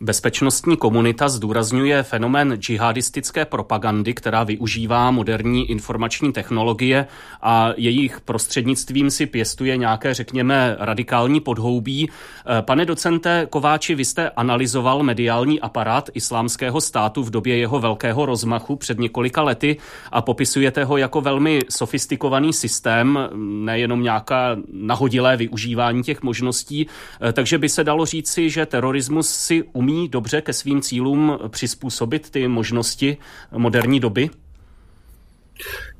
Bezpečnostní 0.00 0.76
komunita 0.76 1.28
zdůrazňuje 1.28 2.02
fenomén 2.02 2.54
džihadistické 2.56 3.44
propagandy, 3.44 4.14
která 4.14 4.44
využívá 4.44 5.10
moderní 5.10 5.70
informační 5.70 6.32
technologie 6.32 7.06
a 7.42 7.72
jejich 7.76 8.20
prostřednictvím 8.20 9.10
si 9.10 9.26
pěstuje 9.26 9.76
nějaké, 9.76 10.14
řekněme, 10.14 10.76
radikální 10.78 11.40
podhoubí. 11.40 12.08
Eh, 12.10 12.62
pane 12.62 12.84
docente 12.84 13.46
Kováči, 13.50 13.94
vy 13.94 14.04
jste 14.04 14.30
analyzoval 14.30 15.02
mediální 15.02 15.60
aparát 15.60 16.10
islámského 16.14 16.80
státu 16.80 17.22
v 17.22 17.30
době 17.30 17.56
jeho 17.56 17.80
velkého 17.80 18.26
rozmachu 18.26 18.76
před 18.76 18.98
několika 18.98 19.42
lety 19.42 19.76
a 20.12 20.22
popisujete 20.22 20.84
ho 20.84 20.96
jako 20.96 21.20
velmi 21.20 21.60
sofistikovaný 21.70 22.52
systém, 22.52 23.18
nejenom 23.64 24.02
nějaká 24.02 24.56
nahodilé 24.72 25.36
využívání 25.36 26.02
těch 26.02 26.22
možností, 26.22 26.86
eh, 27.20 27.32
takže 27.32 27.58
by 27.58 27.68
se 27.68 27.84
dalo 27.84 28.06
říci, 28.06 28.50
že 28.50 28.66
terorismus 28.66 29.30
si 29.30 29.62
umí 29.72 29.93
umí 29.94 30.08
dobře 30.08 30.42
ke 30.42 30.52
svým 30.52 30.82
cílům 30.82 31.38
přizpůsobit 31.48 32.30
ty 32.30 32.48
možnosti 32.48 33.16
moderní 33.52 34.00
doby? 34.00 34.30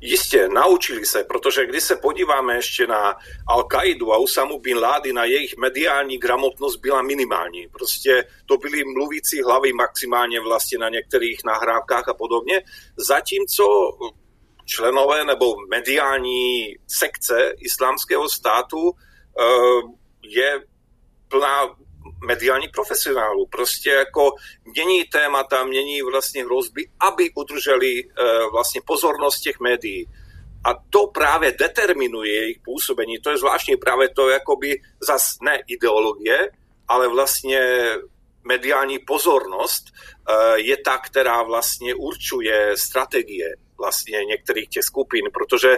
Jistě, 0.01 0.47
naučili 0.47 1.05
se, 1.05 1.23
protože 1.23 1.65
když 1.65 1.83
se 1.83 1.95
podíváme 1.95 2.55
ještě 2.55 2.87
na 2.87 3.15
Al-Qaidu 3.49 4.13
a 4.13 4.17
Usamu 4.17 4.59
bin 4.59 4.77
Laden, 4.77 5.17
jejich 5.17 5.57
mediální 5.57 6.17
gramotnost 6.17 6.77
byla 6.77 7.01
minimální. 7.01 7.67
Prostě 7.67 8.27
to 8.45 8.57
byly 8.57 8.83
mluvící 8.83 9.41
hlavy 9.41 9.73
maximálně 9.73 10.39
vlastně 10.39 10.77
na 10.77 10.89
některých 10.89 11.39
nahrávkách 11.45 12.09
a 12.09 12.13
podobně. 12.13 12.61
Zatímco 12.97 13.63
členové 14.65 15.25
nebo 15.25 15.55
mediální 15.69 16.75
sekce 16.87 17.53
islámského 17.59 18.29
státu 18.29 18.91
eh, 18.91 19.43
je 20.21 20.59
plná 21.27 21.84
mediální 22.25 22.67
profesionálů. 22.67 23.45
Prostě 23.45 23.89
jako 23.89 24.31
mění 24.65 25.03
témata, 25.03 25.63
mění 25.63 26.01
vlastně 26.01 26.45
hrozby, 26.45 26.87
aby 26.99 27.31
udrželi 27.35 28.03
uh, 28.03 28.51
vlastně 28.51 28.81
pozornost 28.85 29.39
těch 29.39 29.59
médií. 29.59 30.07
A 30.65 30.73
to 30.89 31.07
právě 31.07 31.51
determinuje 31.51 32.35
jejich 32.35 32.59
působení. 32.65 33.19
To 33.19 33.29
je 33.29 33.37
zvláštní 33.37 33.77
právě 33.77 34.09
to, 34.09 34.29
jakoby 34.29 34.81
zas 35.07 35.35
ne 35.41 35.59
ideologie, 35.67 36.49
ale 36.87 37.07
vlastně 37.07 37.59
mediální 38.43 38.99
pozornost 38.99 39.83
uh, 39.91 40.55
je 40.55 40.77
ta, 40.77 40.97
která 40.97 41.43
vlastně 41.43 41.95
určuje 41.95 42.77
strategie 42.77 43.55
vlastně 43.77 44.25
některých 44.25 44.69
těch 44.69 44.83
skupin, 44.83 45.21
protože 45.33 45.77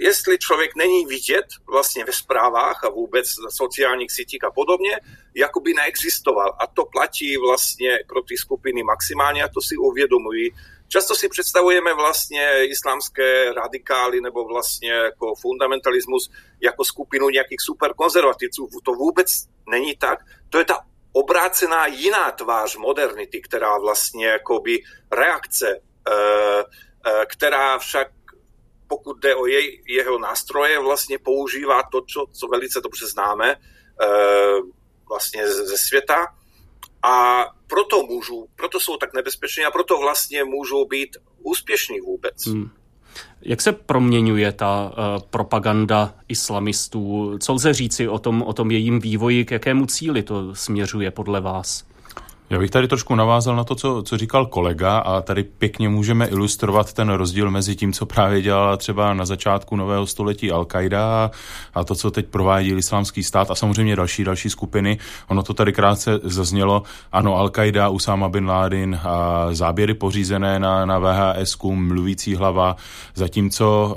jestli 0.00 0.38
člověk 0.38 0.76
není 0.76 1.06
vidět 1.06 1.44
vlastně 1.66 2.04
ve 2.04 2.12
zprávách 2.12 2.84
a 2.84 2.88
vůbec 2.88 3.38
na 3.44 3.50
sociálních 3.50 4.12
sítích 4.12 4.44
a 4.44 4.50
podobně, 4.50 5.00
jako 5.34 5.60
by 5.60 5.74
neexistoval. 5.74 6.56
A 6.60 6.66
to 6.66 6.84
platí 6.84 7.36
vlastně 7.36 7.98
pro 8.08 8.22
ty 8.22 8.36
skupiny 8.36 8.82
maximálně 8.82 9.44
a 9.44 9.48
to 9.48 9.60
si 9.60 9.76
uvědomují. 9.76 10.50
Často 10.88 11.14
si 11.14 11.28
představujeme 11.28 11.94
vlastně 11.94 12.66
islámské 12.66 13.52
radikály 13.52 14.20
nebo 14.20 14.44
vlastně 14.44 14.92
jako 14.92 15.34
fundamentalismus 15.34 16.30
jako 16.60 16.84
skupinu 16.84 17.28
nějakých 17.28 17.60
superkonzervativců. 17.60 18.68
To 18.82 18.92
vůbec 18.92 19.26
není 19.70 19.96
tak. 19.96 20.18
To 20.48 20.58
je 20.58 20.64
ta 20.64 20.78
obrácená 21.12 21.86
jiná 21.86 22.30
tvář 22.30 22.76
modernity, 22.76 23.40
která 23.40 23.78
vlastně 23.78 24.26
jakoby 24.26 24.78
reakce, 25.12 25.80
eh, 26.10 26.64
eh, 27.06 27.26
která 27.26 27.78
však 27.78 28.08
pokud 28.90 29.18
jde 29.18 29.34
o 29.34 29.46
jej, 29.46 29.82
jeho 29.88 30.18
nástroje, 30.18 30.80
vlastně 30.80 31.18
používá 31.18 31.82
to, 31.92 32.00
čo, 32.06 32.26
co 32.32 32.46
velice 32.46 32.80
dobře 32.80 33.06
známe 33.06 33.56
eh, 33.56 34.60
vlastně 35.08 35.48
ze 35.48 35.78
světa 35.78 36.26
a 37.02 37.44
proto 37.66 38.02
můžu, 38.02 38.46
proto 38.56 38.80
jsou 38.80 38.96
tak 38.96 39.14
nebezpeční 39.14 39.64
a 39.64 39.70
proto 39.70 39.98
vlastně 39.98 40.44
můžou 40.44 40.84
být 40.84 41.16
úspěšní 41.42 42.00
vůbec. 42.00 42.46
Hmm. 42.46 42.70
Jak 43.42 43.60
se 43.60 43.72
proměňuje 43.72 44.52
ta 44.52 44.92
uh, 44.92 45.22
propaganda 45.30 46.14
islamistů? 46.28 47.38
Co 47.38 47.52
lze 47.52 47.74
říci 47.74 48.08
o 48.08 48.18
tom, 48.18 48.42
o 48.42 48.52
tom 48.52 48.70
jejím 48.70 49.00
vývoji, 49.00 49.44
k 49.44 49.50
jakému 49.50 49.86
cíli 49.86 50.22
to 50.22 50.54
směřuje 50.54 51.10
podle 51.10 51.40
vás? 51.40 51.84
Já 52.50 52.58
bych 52.58 52.70
tady 52.70 52.88
trošku 52.88 53.14
navázal 53.14 53.56
na 53.56 53.64
to, 53.64 53.74
co, 53.74 54.02
co 54.02 54.16
říkal 54.16 54.46
kolega 54.46 54.98
a 54.98 55.20
tady 55.20 55.42
pěkně 55.42 55.88
můžeme 55.88 56.26
ilustrovat 56.26 56.92
ten 56.92 57.10
rozdíl 57.10 57.50
mezi 57.50 57.76
tím, 57.76 57.92
co 57.92 58.06
právě 58.06 58.42
dělala 58.42 58.76
třeba 58.76 59.14
na 59.14 59.24
začátku 59.24 59.76
nového 59.76 60.06
století 60.06 60.52
Al-Qaida 60.52 61.30
a 61.74 61.84
to, 61.84 61.94
co 61.94 62.10
teď 62.10 62.26
provádí 62.26 62.70
islámský 62.70 63.22
stát 63.22 63.50
a 63.50 63.54
samozřejmě 63.54 63.96
další 63.96 64.24
další 64.24 64.50
skupiny. 64.50 64.98
Ono 65.28 65.42
to 65.42 65.54
tady 65.54 65.72
krátce 65.72 66.20
zaznělo. 66.22 66.82
Ano, 67.12 67.36
Al-Qaida, 67.36 67.92
Usama 67.92 68.28
bin 68.28 68.46
Laden, 68.46 69.00
a 69.04 69.46
záběry 69.52 69.94
pořízené 69.94 70.58
na, 70.58 70.86
na 70.86 70.98
VHS, 70.98 71.56
mluvící 71.62 72.34
hlava, 72.34 72.76
zatímco 73.14 73.96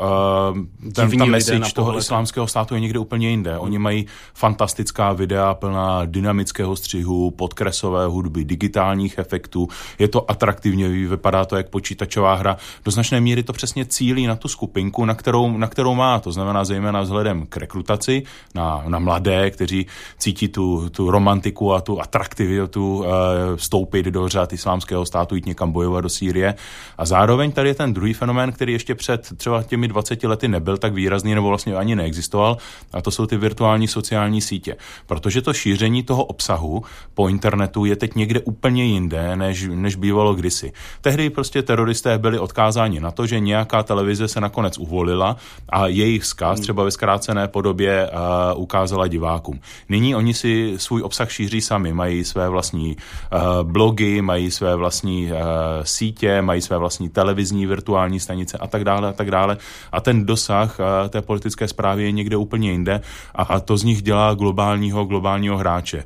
uh, 0.54 0.92
ten, 0.94 1.18
ta 1.18 1.26
message 1.26 1.74
toho 1.74 1.98
islámského 1.98 2.48
státu 2.48 2.76
je 2.76 2.82
někde 2.82 3.00
úplně 3.00 3.30
jinde. 3.30 3.58
Oni 3.58 3.80
mají 3.80 4.06
fantastická 4.34 5.14
videa 5.14 5.54
plná 5.54 6.06
dynamického 6.06 6.76
střihu, 6.76 7.32
podkresové 7.32 8.06
hudby, 8.06 8.43
digitálních 8.46 9.18
efektů, 9.18 9.68
je 10.00 10.08
to 10.08 10.32
atraktivně, 10.32 10.90
vypadá 10.90 11.46
to 11.46 11.56
jak 11.56 11.70
počítačová 11.70 12.36
hra. 12.36 12.58
Do 12.86 12.92
značné 12.92 13.22
míry 13.22 13.44
to 13.44 13.54
přesně 13.54 13.86
cílí 13.86 14.28
na 14.28 14.36
tu 14.36 14.48
skupinku, 14.48 15.06
na 15.06 15.16
kterou, 15.16 15.58
na 15.58 15.68
kterou 15.68 15.96
má, 15.96 16.20
to 16.20 16.32
znamená 16.32 16.66
zejména 16.66 17.02
vzhledem 17.02 17.46
k 17.46 17.58
rekrutaci, 17.58 18.24
na, 18.56 18.84
na 18.88 19.00
mladé, 19.00 19.52
kteří 19.52 19.86
cítí 20.18 20.48
tu, 20.48 20.90
tu 20.90 21.12
romantiku 21.12 21.74
a 21.74 21.82
tu 21.82 22.02
atraktivitu 22.02 23.06
e, 23.06 23.08
vstoupit 23.56 24.06
do 24.06 24.30
řád 24.30 24.54
islámského 24.54 25.06
státu, 25.06 25.36
jít 25.36 25.46
někam 25.46 25.72
bojovat 25.72 26.02
do 26.02 26.10
Sýrie. 26.10 26.56
A 26.98 27.06
zároveň 27.06 27.52
tady 27.52 27.70
je 27.70 27.76
ten 27.76 27.94
druhý 27.94 28.14
fenomén, 28.14 28.52
který 28.52 28.74
ještě 28.74 28.96
před 28.96 29.30
třeba 29.38 29.64
těmi 29.64 29.88
20 29.88 30.24
lety 30.24 30.48
nebyl 30.48 30.78
tak 30.78 30.94
výrazný 30.94 31.36
nebo 31.36 31.48
vlastně 31.48 31.76
ani 31.76 31.96
neexistoval, 31.96 32.58
a 32.94 33.02
to 33.02 33.12
jsou 33.12 33.26
ty 33.26 33.38
virtuální 33.38 33.88
sociální 33.88 34.42
sítě. 34.42 34.76
Protože 35.06 35.42
to 35.42 35.54
šíření 35.54 36.04
toho 36.04 36.26
obsahu 36.26 36.84
po 37.14 37.28
internetu 37.28 37.86
je 37.86 37.96
teď 37.96 38.16
někde 38.16 38.33
někde 38.34 38.46
úplně 38.46 38.84
jinde, 38.84 39.36
než, 39.36 39.68
než 39.70 39.96
bývalo 39.96 40.34
kdysi. 40.34 40.72
Tehdy 41.02 41.30
prostě 41.30 41.62
teroristé 41.62 42.18
byli 42.18 42.40
odkázáni 42.40 43.00
na 43.00 43.12
to, 43.12 43.25
že 43.25 43.40
nějaká 43.40 43.84
televize 43.84 44.28
se 44.28 44.42
nakonec 44.42 44.78
uvolila 44.78 45.38
a 45.70 45.88
jejich 45.88 46.24
vzkaz 46.24 46.58
hmm. 46.58 46.63
třeba 46.63 46.84
ve 46.84 46.92
zkrácené 46.92 47.48
podobě 47.48 48.10
uh, 48.10 48.62
ukázala 48.62 49.08
divákům. 49.08 49.60
Nyní 49.90 50.16
oni 50.16 50.34
si 50.34 50.74
svůj 50.78 51.02
obsah 51.02 51.32
šíří 51.32 51.62
sami, 51.62 51.94
mají 51.94 52.24
své 52.24 52.50
vlastní 52.50 52.98
uh, 52.98 53.70
blogy, 53.70 54.22
mají 54.22 54.52
své 54.52 54.75
vlastní 54.75 55.32
uh, 55.32 55.38
sítě, 55.84 56.42
mají 56.42 56.62
své 56.62 56.78
vlastní 56.78 57.10
televizní 57.10 57.66
virtuální 57.66 58.20
stanice 58.20 58.58
a 58.58 58.68
tak 58.68 58.84
dále 58.84 59.10
a 59.10 59.13
tak 59.13 59.32
dále. 59.32 59.58
A 59.92 60.02
ten 60.02 60.25
dosah 60.25 60.80
uh, 60.80 61.10
té 61.10 61.22
politické 61.22 61.68
zprávy 61.68 62.04
je 62.04 62.12
někde 62.12 62.38
úplně 62.38 62.72
jinde 62.72 63.02
a, 63.36 63.44
a 63.44 63.60
to 63.60 63.78
z 63.78 63.84
nich 63.84 64.02
dělá 64.02 64.34
globálního, 64.34 65.06
globálního 65.06 65.58
hráče 65.58 66.04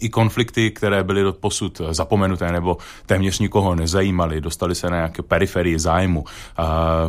i 0.00 0.08
konflikty, 0.08 0.70
které 0.70 1.04
byly 1.04 1.22
do 1.22 1.32
posud 1.32 1.80
zapomenuté 1.90 2.52
nebo 2.52 2.76
téměř 3.06 3.38
nikoho 3.38 3.74
nezajímaly, 3.74 4.40
dostali 4.40 4.74
se 4.74 4.90
na 4.90 4.96
nějaké 4.96 5.22
periferii 5.22 5.78
zájmu. 5.78 6.24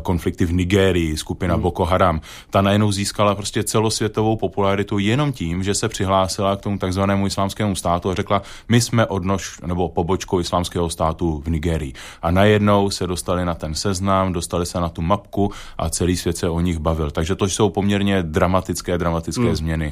Konflikty 0.04 0.46
v 0.46 0.54
Nigérii, 0.54 1.18
skupina 1.18 1.54
hmm. 1.54 1.64
Boko 1.64 1.86
Haram, 1.86 2.22
ta 2.50 2.62
najednou 2.62 2.92
získala 2.92 3.36
prostě 3.36 3.64
celosvětovou 3.64 4.38
popularitu 4.38 5.00
jenom 5.00 5.32
tím, 5.32 5.64
že 5.64 5.76
se 5.76 5.90
přihlásila 5.90 6.56
k 6.56 6.62
tomu 6.62 6.78
takzvanému 6.78 7.28
islámskému 7.28 7.76
státu 7.76 8.10
a 8.10 8.16
řekla, 8.16 8.42
my 8.70 8.82
jsme 8.82 9.06
odnož 9.06 9.62
nebo 9.66 9.90
pobočkou 9.90 10.40
islámského 10.40 10.90
státu 10.90 11.44
v 11.46 11.50
Nigérii. 11.50 11.94
A 12.22 12.32
najednou 12.32 12.90
se 12.90 13.08
dostali 13.08 13.46
na 13.46 13.56
ten 13.56 13.76
seznam, 13.76 14.34
dostali 14.34 14.66
se 14.66 14.80
na 14.80 14.90
tu 14.90 15.02
mapku 15.02 15.52
a 15.78 15.90
celý 15.90 16.18
svět 16.18 16.38
se 16.38 16.50
o 16.50 16.60
nich 16.60 16.78
bavil. 16.78 17.12
Takže 17.12 17.36
to 17.36 17.46
jsou 17.46 17.70
poměrně 17.70 18.24
dramatické, 18.24 18.98
dramatické 18.98 19.44
hmm. 19.44 19.56
změny. 19.56 19.92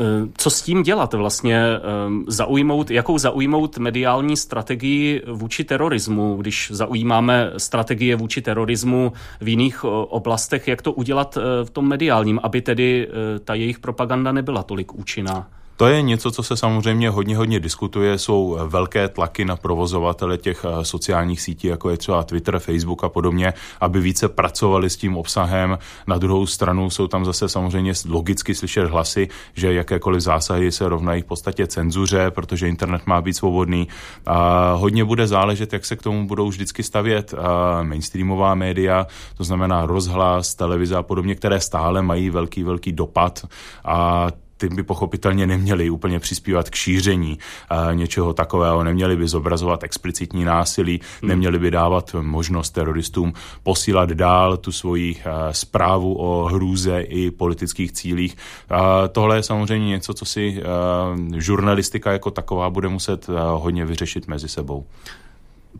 Eh, 0.00 0.28
co 0.36 0.50
s 0.50 0.62
tím 0.62 0.82
dělat 0.82 1.14
vlastně? 1.14 1.62
Ehm, 1.64 2.24
zaujmout, 2.28 2.90
jakou 2.90 3.18
zaujmout 3.18 3.78
mediální 3.78 4.36
strategii 4.36 5.22
vůči 5.32 5.64
terorismu, 5.64 6.36
když 6.36 6.70
zaujímáme 6.74 7.50
strategie 7.56 8.16
vůči 8.16 8.42
terorismu 8.42 9.12
v 9.40 9.48
jiných 9.48 9.84
oblastech, 9.84 10.68
jak 10.68 10.82
to 10.82 10.92
udělat 10.92 11.36
eh, 11.36 11.64
v 11.64 11.70
tom 11.70 11.88
mediálním, 11.88 12.40
aby 12.42 12.62
tedy 12.62 13.08
eh, 13.08 13.38
ta 13.38 13.54
jejich 13.54 13.78
propaganda 13.78 14.32
nebyla 14.32 14.62
tolik 14.62 14.94
účinná? 14.94 15.59
To 15.80 15.86
je 15.86 16.02
něco, 16.02 16.30
co 16.30 16.42
se 16.42 16.56
samozřejmě 16.56 17.10
hodně, 17.10 17.36
hodně 17.36 17.60
diskutuje. 17.60 18.18
Jsou 18.18 18.58
velké 18.66 19.08
tlaky 19.08 19.44
na 19.44 19.56
provozovatele 19.56 20.38
těch 20.38 20.64
eh, 20.64 20.84
sociálních 20.84 21.40
sítí, 21.40 21.66
jako 21.66 21.90
je 21.90 21.96
třeba 21.96 22.22
Twitter, 22.22 22.58
Facebook 22.58 23.04
a 23.04 23.08
podobně, 23.08 23.52
aby 23.80 24.00
více 24.00 24.28
pracovali 24.28 24.90
s 24.90 24.96
tím 24.96 25.16
obsahem. 25.16 25.78
Na 26.06 26.18
druhou 26.18 26.46
stranu 26.46 26.90
jsou 26.90 27.06
tam 27.06 27.24
zase 27.24 27.48
samozřejmě 27.48 27.92
logicky 28.08 28.54
slyšet 28.54 28.84
hlasy, 28.84 29.28
že 29.54 29.72
jakékoliv 29.74 30.20
zásahy 30.20 30.72
se 30.72 30.88
rovnají 30.88 31.22
v 31.22 31.26
podstatě 31.26 31.66
cenzuře, 31.66 32.30
protože 32.30 32.68
internet 32.68 33.02
má 33.06 33.20
být 33.20 33.34
svobodný. 33.34 33.88
A 34.26 34.72
hodně 34.72 35.04
bude 35.04 35.26
záležet, 35.26 35.72
jak 35.72 35.84
se 35.84 35.96
k 35.96 36.02
tomu 36.02 36.26
budou 36.26 36.48
vždycky 36.48 36.82
stavět 36.82 37.34
eh, 37.34 37.84
mainstreamová 37.84 38.54
média, 38.54 39.06
to 39.36 39.44
znamená 39.44 39.86
rozhlas, 39.86 40.54
televize 40.54 40.96
a 40.96 41.02
podobně, 41.02 41.34
které 41.34 41.60
stále 41.60 42.02
mají 42.02 42.30
velký, 42.30 42.62
velký 42.62 42.92
dopad. 42.92 43.46
A 43.84 44.28
ty 44.60 44.68
by 44.68 44.82
pochopitelně 44.82 45.46
neměli 45.46 45.90
úplně 45.90 46.20
přispívat 46.20 46.70
k 46.70 46.74
šíření 46.74 47.38
uh, 47.70 47.94
něčeho 47.94 48.32
takového, 48.32 48.84
neměli 48.84 49.16
by 49.16 49.28
zobrazovat 49.28 49.84
explicitní 49.84 50.44
násilí, 50.44 51.00
hmm. 51.20 51.28
neměli 51.28 51.58
by 51.58 51.70
dávat 51.70 52.14
možnost 52.20 52.70
teroristům 52.70 53.32
posílat 53.62 54.10
dál 54.10 54.56
tu 54.56 54.72
svoji 54.72 55.14
uh, 55.14 55.22
zprávu 55.52 56.14
o 56.18 56.44
hrůze 56.44 57.00
i 57.00 57.30
politických 57.30 57.92
cílích. 57.92 58.36
Uh, 58.70 58.78
tohle 59.12 59.36
je 59.36 59.42
samozřejmě 59.42 59.88
něco, 59.88 60.14
co 60.14 60.24
si 60.24 60.62
uh, 60.62 61.38
žurnalistika 61.38 62.12
jako 62.12 62.30
taková 62.30 62.70
bude 62.70 62.88
muset 62.88 63.28
uh, 63.28 63.36
hodně 63.36 63.84
vyřešit 63.84 64.28
mezi 64.28 64.48
sebou. 64.48 64.86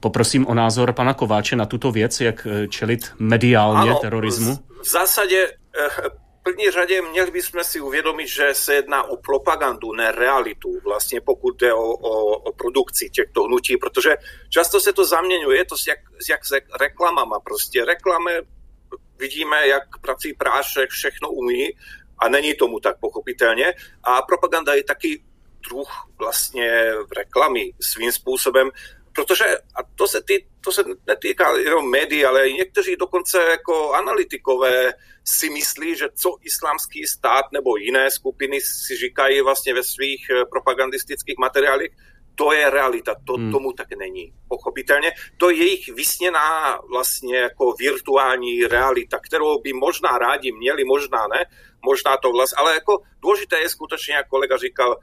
Poprosím 0.00 0.46
o 0.46 0.54
názor 0.54 0.92
pana 0.92 1.14
Kováče 1.14 1.56
na 1.56 1.66
tuto 1.66 1.92
věc, 1.92 2.20
jak 2.20 2.46
čelit 2.68 3.12
mediálně 3.18 3.90
ano, 3.90 3.98
terorismu. 4.00 4.58
V 4.82 4.90
zásadě 4.90 5.46
první 6.42 6.70
řadě 6.70 7.03
měli 7.03 7.31
bychom 7.31 7.64
si 7.64 7.81
uvědomit, 7.81 8.29
že 8.29 8.55
se 8.55 8.74
jedná 8.74 9.03
o 9.03 9.16
propagandu, 9.16 9.92
ne 9.92 10.12
realitu, 10.12 10.81
vlastně 10.85 11.20
pokud 11.20 11.57
jde 11.57 11.74
o, 11.74 11.83
o, 11.83 12.37
o 12.37 12.53
produkci 12.53 13.11
těchto 13.11 13.42
hnutí, 13.42 13.76
protože 13.76 14.16
často 14.48 14.81
se 14.81 14.92
to 14.92 15.05
zaměňuje 15.05 15.64
to 15.64 15.76
s 15.76 15.87
jak, 15.87 15.98
jak 16.31 16.46
se 16.46 16.61
reklamama. 16.81 17.40
Prostě 17.40 17.85
reklamy 17.85 18.33
vidíme, 19.18 19.66
jak 19.66 19.83
prací 20.00 20.35
prášek 20.35 20.90
všechno 20.90 21.31
umí 21.31 21.70
a 22.18 22.29
není 22.29 22.55
tomu 22.55 22.81
tak 22.81 23.00
pochopitelně. 23.00 23.74
A 24.05 24.22
propaganda 24.22 24.74
je 24.74 24.85
taky 24.85 25.24
druh 25.68 25.88
vlastně 26.18 26.92
reklamy 27.16 27.72
svým 27.81 28.12
způsobem, 28.12 28.70
protože, 29.14 29.44
a 29.74 29.83
to 29.94 30.09
se 30.09 30.22
ty, 30.22 30.46
to 30.60 30.72
se 30.72 30.84
netýká 31.06 31.56
jenom 31.56 31.90
médií, 31.90 32.24
ale 32.24 32.48
i 32.48 32.54
někteří 32.54 32.96
dokonce 32.96 33.38
jako 33.50 33.92
analytikové 33.92 34.92
si 35.24 35.50
myslí, 35.50 35.96
že 35.96 36.08
co 36.22 36.36
islámský 36.42 37.06
stát 37.06 37.44
nebo 37.52 37.76
jiné 37.76 38.10
skupiny 38.10 38.60
si 38.60 38.96
říkají 38.96 39.40
vlastně 39.40 39.74
ve 39.74 39.82
svých 39.82 40.30
eh, 40.30 40.44
propagandistických 40.44 41.38
materiálech, 41.38 41.90
to 42.34 42.52
je 42.52 42.70
realita, 42.70 43.14
to 43.24 43.32
hmm. 43.32 43.52
tomu 43.52 43.72
tak 43.72 43.88
není. 43.98 44.32
Pochopitelně, 44.48 45.12
to 45.36 45.50
je 45.50 45.56
jejich 45.56 45.88
vysněná 45.88 46.78
vlastně 46.88 47.36
jako 47.36 47.72
virtuální 47.72 48.66
realita, 48.66 49.18
kterou 49.18 49.60
by 49.60 49.72
možná 49.72 50.18
rádi 50.18 50.52
měli, 50.52 50.84
možná 50.84 51.26
ne, 51.26 51.44
možná 51.84 52.16
to 52.16 52.32
vlastně, 52.32 52.56
ale 52.56 52.74
jako 52.74 52.98
důležité 53.22 53.60
je 53.60 53.68
skutečně, 53.68 54.14
jak 54.14 54.28
kolega 54.28 54.56
říkal, 54.56 54.96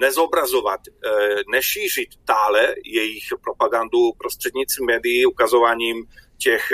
nezobrazovat, 0.00 0.80
eh, 0.88 1.10
nešířit 1.52 2.08
tále 2.24 2.74
jejich 2.84 3.24
propagandu 3.44 4.12
prostřednictvím 4.18 4.86
médií, 4.86 5.26
ukazováním 5.26 6.04
těch 6.38 6.72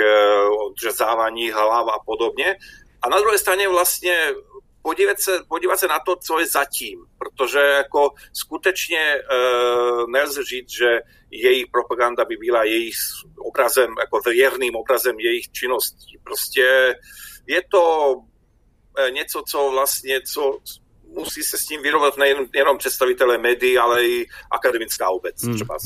odřezávání 0.69 1.51
hlav 1.51 1.87
a 1.87 1.99
podobně. 2.05 2.55
A 3.01 3.09
na 3.09 3.19
druhé 3.19 3.37
straně 3.37 3.67
vlastně 3.67 4.33
podívat 4.81 5.19
se, 5.19 5.39
podívat 5.47 5.79
se 5.79 5.87
na 5.87 5.99
to, 5.99 6.15
co 6.15 6.39
je 6.39 6.45
zatím, 6.45 7.05
protože 7.17 7.59
jako 7.59 8.09
skutečně 8.33 9.21
nelze 10.07 10.43
říct, 10.43 10.69
že 10.69 10.99
jejich 11.31 11.65
propaganda 11.71 12.25
by 12.25 12.37
byla 12.37 12.63
jejich 12.63 12.95
obrazem, 13.37 13.89
jako 13.99 14.19
věrným 14.29 14.75
obrazem 14.75 15.19
jejich 15.19 15.51
činností. 15.51 16.17
Prostě 16.23 16.95
je 17.47 17.61
to 17.71 18.15
něco, 19.09 19.43
co 19.51 19.69
vlastně, 19.71 20.21
co 20.21 20.59
musí 21.15 21.43
se 21.43 21.57
s 21.57 21.65
tím 21.65 21.81
vyrovnat 21.81 22.17
nejen 22.17 22.37
jenom 22.55 22.77
představitelé 22.77 23.37
médií, 23.37 23.77
ale 23.77 24.05
i 24.05 24.27
akademická 24.51 25.09
obec 25.09 25.43
hmm. 25.43 25.55
třeba. 25.55 25.77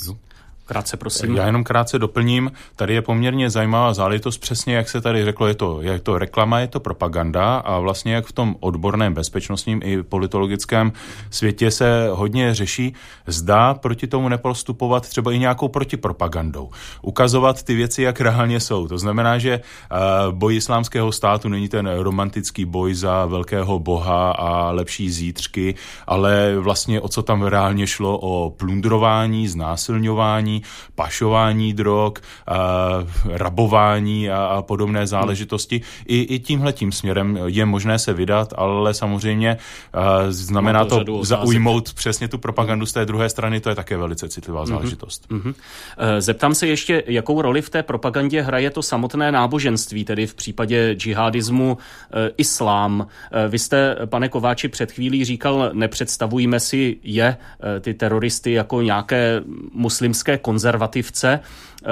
Krátce, 0.66 0.98
prosím. 0.98 1.36
Já 1.36 1.46
jenom 1.46 1.64
krátce 1.64 2.00
doplním. 2.00 2.52
Tady 2.76 2.94
je 2.94 3.02
poměrně 3.02 3.50
zajímavá 3.50 3.94
záležitost, 3.94 4.38
přesně 4.38 4.76
jak 4.76 4.90
se 4.90 5.02
tady 5.02 5.26
řeklo, 5.26 5.48
je 5.48 5.54
to, 5.54 5.82
je 5.82 6.00
to 6.00 6.18
reklama, 6.18 6.60
je 6.60 6.68
to 6.68 6.80
propaganda 6.80 7.58
a 7.58 7.80
vlastně 7.80 8.14
jak 8.14 8.26
v 8.26 8.32
tom 8.32 8.56
odborném 8.60 9.14
bezpečnostním 9.14 9.82
i 9.84 10.04
politologickém 10.04 10.92
světě 11.30 11.72
se 11.72 12.10
hodně 12.12 12.54
řeší, 12.54 12.94
zdá 13.28 13.74
proti 13.74 14.08
tomu 14.08 14.30
nepostupovat 14.30 15.10
třeba 15.10 15.32
i 15.32 15.40
nějakou 15.40 15.68
protipropagandou. 15.68 16.70
Ukazovat 17.02 17.64
ty 17.64 17.76
věci, 17.76 18.02
jak 18.02 18.22
reálně 18.22 18.60
jsou. 18.60 18.88
To 18.88 18.98
znamená, 18.98 19.38
že 19.38 19.60
uh, 19.60 20.34
boj 20.36 20.56
islámského 20.56 21.12
státu 21.12 21.50
není 21.50 21.70
ten 21.70 21.90
romantický 21.98 22.66
boj 22.66 22.94
za 22.94 23.26
velkého 23.26 23.80
boha 23.80 24.32
a 24.32 24.72
lepší 24.72 25.12
zítřky, 25.12 25.76
ale 26.08 26.56
vlastně 26.60 27.02
o 27.02 27.08
co 27.08 27.24
tam 27.24 27.44
reálně 27.44 27.88
šlo, 27.88 28.20
o 28.22 28.50
plundrování, 28.50 29.48
znásilňování, 29.48 30.55
pašování 30.96 31.74
drog, 31.74 32.14
rabování 33.26 34.30
a, 34.30 34.46
a 34.46 34.62
podobné 34.62 35.08
záležitosti. 35.08 35.82
I, 36.08 36.22
i 36.36 36.40
tímhle 36.40 36.74
tím 36.74 36.92
směrem 36.92 37.40
je 37.46 37.66
možné 37.66 38.00
se 38.00 38.14
vydat, 38.14 38.54
ale 38.58 38.94
samozřejmě 38.94 39.58
znamená 40.30 40.86
to, 40.86 41.04
to 41.04 41.24
zaujmout 41.24 41.94
přesně 41.94 42.28
tu 42.28 42.38
propagandu 42.38 42.86
z 42.86 42.94
té 42.94 43.06
druhé 43.06 43.30
strany, 43.30 43.60
to 43.60 43.70
je 43.70 43.76
také 43.76 43.98
velice 43.98 44.30
citlivá 44.30 44.64
mm-hmm. 44.64 44.68
záležitost. 44.68 45.28
Mm-hmm. 45.30 45.54
Zeptám 46.20 46.56
se 46.56 46.68
ještě, 46.68 47.04
jakou 47.08 47.42
roli 47.42 47.62
v 47.62 47.70
té 47.70 47.84
propagandě 47.84 48.42
hraje 48.42 48.70
to 48.70 48.84
samotné 48.84 49.32
náboženství, 49.32 50.06
tedy 50.06 50.28
v 50.28 50.36
případě 50.36 50.94
džihadismu 50.94 51.78
e, 51.78 52.32
islám. 52.38 53.08
E, 53.32 53.48
vy 53.48 53.60
jste, 53.60 53.96
pane 54.06 54.30
Kováči, 54.30 54.68
před 54.68 54.92
chvílí 54.92 55.26
říkal, 55.26 55.70
nepředstavujme 55.74 56.60
si 56.60 56.98
je, 57.04 57.38
e, 57.78 57.80
ty 57.80 57.94
teroristy, 57.94 58.52
jako 58.52 58.82
nějaké 58.82 59.42
muslimské 59.74 60.38
konzervativce. 60.46 61.40
Eh, 61.42 61.90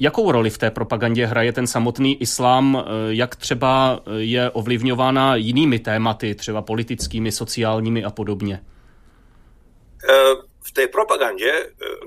jakou 0.00 0.32
roli 0.32 0.50
v 0.50 0.58
té 0.58 0.70
propagandě 0.70 1.26
hraje 1.26 1.52
ten 1.52 1.66
samotný 1.66 2.22
islám, 2.22 2.76
eh, 2.76 2.84
jak 3.08 3.36
třeba 3.36 4.00
je 4.18 4.50
ovlivňována 4.50 5.36
jinými 5.36 5.78
tématy, 5.78 6.34
třeba 6.34 6.62
politickými, 6.62 7.32
sociálními 7.32 8.04
a 8.04 8.10
podobně? 8.10 8.60
Eh, 10.04 10.34
v 10.68 10.72
té 10.72 10.86
propagandě 10.86 11.52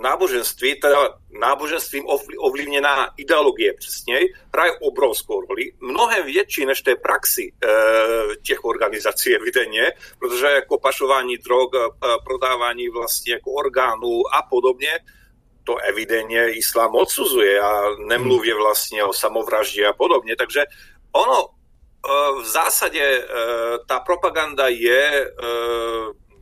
náboženství, 0.01 0.79
teda 0.79 1.17
náboženstvím 1.39 2.03
ovlivněná 2.37 3.09
ideologie 3.17 3.73
přesně, 3.73 4.19
hraje 4.53 4.71
obrovskou 4.81 5.41
roli, 5.41 5.73
mnohem 5.81 6.25
větší 6.25 6.65
než 6.65 6.81
té 6.81 6.95
praxi 6.95 7.53
těch 8.45 8.65
organizací 8.65 9.35
evidentně, 9.35 9.85
protože 10.19 10.45
jako 10.45 10.77
pašování 10.77 11.37
drog, 11.37 11.69
prodávání 12.25 12.89
vlastně 12.89 13.33
jako 13.33 13.51
orgánů 13.51 14.13
a 14.37 14.39
podobně, 14.49 14.93
to 15.63 15.77
evidentně 15.77 16.51
islám 16.51 16.95
odsuzuje 16.95 17.59
a 17.59 17.81
nemluví 18.07 18.53
vlastně 18.53 19.03
o 19.03 19.13
samovraždě 19.13 19.87
a 19.87 19.93
podobně. 19.93 20.35
Takže 20.35 20.65
ono 21.11 21.45
eh, 21.45 22.41
v 22.41 22.45
zásadě 22.45 23.03
eh, 23.03 23.25
ta 23.87 23.99
propaganda 23.99 24.67
je 24.67 25.25
eh, 25.25 25.45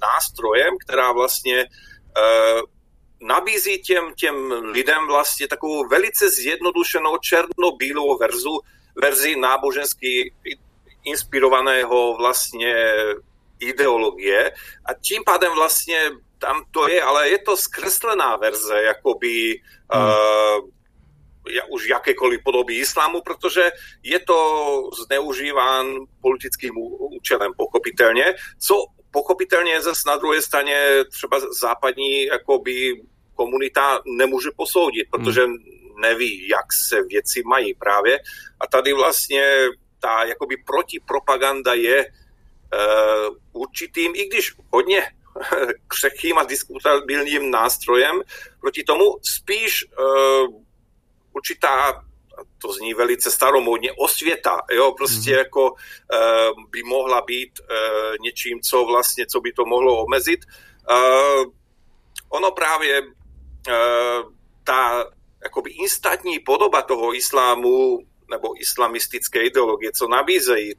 nástrojem, 0.02 0.74
která 0.86 1.12
vlastně 1.12 1.66
nabízí 3.22 3.82
těm, 3.82 4.14
těm 4.14 4.52
lidem 4.52 5.08
vlastně 5.08 5.48
takovou 5.48 5.88
velice 5.88 6.30
zjednodušenou 6.30 7.18
černobílou 7.18 8.18
verzu, 8.18 8.60
verzi 8.96 9.36
nábožensky 9.36 10.34
inspirovaného 11.04 12.16
vlastně 12.18 12.76
ideologie 13.60 14.52
a 14.86 14.94
tím 14.94 15.24
pádem 15.26 15.54
vlastně 15.56 16.12
tam 16.40 16.64
to 16.72 16.90
je, 16.90 17.02
ale 17.02 17.30
je 17.30 17.38
to 17.38 17.58
zkreslená 17.58 18.36
verze, 18.36 18.84
jakoby 18.84 19.62
hmm. 19.94 20.04
uh, 20.04 20.70
už 21.70 21.88
jakékoliv 21.88 22.40
podoby 22.44 22.76
islámu, 22.76 23.22
protože 23.22 23.72
je 24.04 24.20
to 24.20 24.40
zneužíván 25.06 25.86
politickým 26.22 26.72
účelem, 27.00 27.52
pochopitelně, 27.58 28.34
co 28.60 28.86
pochopitelně 29.12 29.82
zase 29.82 30.02
na 30.08 30.18
druhé 30.18 30.42
straně 30.42 31.04
třeba 31.12 31.40
západní 31.60 32.26
jakoby 32.26 33.02
komunita 33.36 34.02
nemůže 34.06 34.50
posoudit, 34.56 35.08
protože 35.12 35.42
hmm. 35.42 35.56
neví, 36.02 36.48
jak 36.48 36.74
se 36.74 37.04
věci 37.04 37.44
mají 37.46 37.74
právě. 37.74 38.20
A 38.60 38.68
tady 38.68 38.94
vlastně 38.94 39.68
ta 40.00 40.24
jakoby 40.24 40.56
protipropaganda 40.66 41.74
je 41.74 42.06
uh, 42.06 43.62
určitým, 43.62 44.12
i 44.16 44.28
když 44.28 44.54
hodně 44.72 45.12
křehkým 45.88 46.38
a 46.38 46.44
diskutabilním 46.44 47.52
nástrojem. 47.52 48.22
Proti 48.62 48.84
tomu 48.84 49.04
spíš 49.24 49.86
uh, 49.86 50.62
určitá 51.34 52.04
to 52.62 52.74
zní 52.74 52.94
velice 52.94 53.32
staromodně, 53.32 53.92
osvěta, 53.92 54.62
jo, 54.72 54.92
prostě 54.98 55.32
mm. 55.32 55.38
jako 55.38 55.72
uh, 55.72 56.64
by 56.70 56.84
mohla 56.84 57.22
být 57.22 57.60
uh, 57.60 58.16
něčím, 58.20 58.60
co 58.62 58.84
vlastně, 58.84 59.26
co 59.26 59.42
by 59.42 59.52
to 59.52 59.66
mohlo 59.66 60.04
omezit. 60.04 60.40
Uh, 60.90 61.46
ono 62.30 62.52
právě 62.52 63.02
uh, 63.02 64.34
ta 64.64 65.06
jakoby 65.44 65.72
instantní 65.72 66.40
podoba 66.40 66.82
toho 66.82 67.16
islámu 67.16 68.00
nebo 68.30 68.62
islamistické 68.62 69.46
ideologie, 69.46 69.92
co 69.92 70.08
nabízejí 70.08 70.74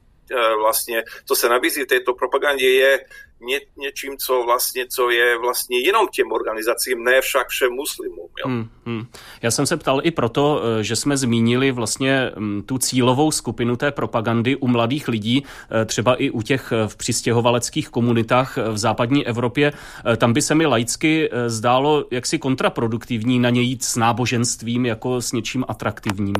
vlastně, 0.59 1.05
co 1.25 1.37
se 1.37 1.49
nabízí 1.49 1.83
v 1.83 1.87
této 1.87 2.14
propagandě, 2.14 2.70
je 2.70 3.05
ně, 3.40 3.61
něčím, 3.76 4.16
co 4.16 4.42
vlastně, 4.42 4.87
co 4.87 5.11
je 5.11 5.38
vlastně 5.38 5.81
jenom 5.81 6.09
těm 6.09 6.33
organizacím, 6.33 7.05
ne 7.05 7.20
však 7.20 7.48
všem 7.48 7.72
muslimům. 7.72 8.29
Jo. 8.38 8.46
Hmm, 8.46 8.68
hmm. 8.87 9.07
Já 9.42 9.50
jsem 9.50 9.66
se 9.66 9.76
ptal 9.76 10.00
i 10.05 10.11
proto, 10.11 10.62
eh, 10.62 10.85
že 10.85 10.96
jsme 10.96 11.16
zmínili 11.16 11.72
vlastně 11.72 12.33
hm, 12.37 12.62
tu 12.66 12.79
cílovou 12.79 13.31
skupinu 13.31 13.76
té 13.76 13.90
propagandy 13.90 14.57
u 14.57 14.66
mladých 14.66 15.09
lidí, 15.09 15.44
eh, 15.70 15.85
třeba 15.85 16.14
i 16.14 16.31
u 16.31 16.42
těch 16.42 16.72
v 16.87 16.96
přistěhovaleckých 16.96 17.88
komunitách 17.88 18.57
v 18.57 18.79
západní 18.79 19.26
Evropě. 19.26 19.72
Tam 20.16 20.33
by 20.33 20.42
se 20.42 20.55
mi 20.55 20.66
laicky 20.66 21.31
zdálo 21.46 22.05
jaksi 22.11 22.38
kontraproduktivní 22.38 23.38
na 23.38 23.50
ně 23.50 23.61
jít 23.61 23.85
s 23.85 23.96
náboženstvím 23.96 24.87
jako 24.87 25.20
s 25.20 25.33
něčím 25.33 25.64
atraktivním. 25.68 26.35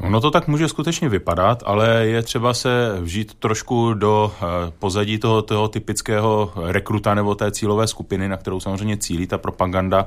Ono 0.00 0.20
to 0.20 0.30
tak 0.30 0.48
může 0.48 0.68
skutečně 0.68 1.08
vypadat, 1.08 1.62
ale 1.66 2.06
je 2.06 2.22
třeba 2.22 2.54
se 2.54 2.96
vžít 3.00 3.34
trošku 3.34 3.94
do 3.94 4.32
eh, 4.36 4.72
pozadí 4.78 5.18
toho, 5.18 5.42
toho 5.42 5.68
typického 5.68 6.52
rekruta 6.66 7.14
nebo 7.14 7.34
té 7.34 7.52
cílové 7.52 7.86
skupiny, 7.86 8.28
na 8.28 8.36
kterou 8.36 8.60
samozřejmě 8.60 8.96
cílí 8.96 9.26
ta 9.26 9.38
propaganda 9.38 10.06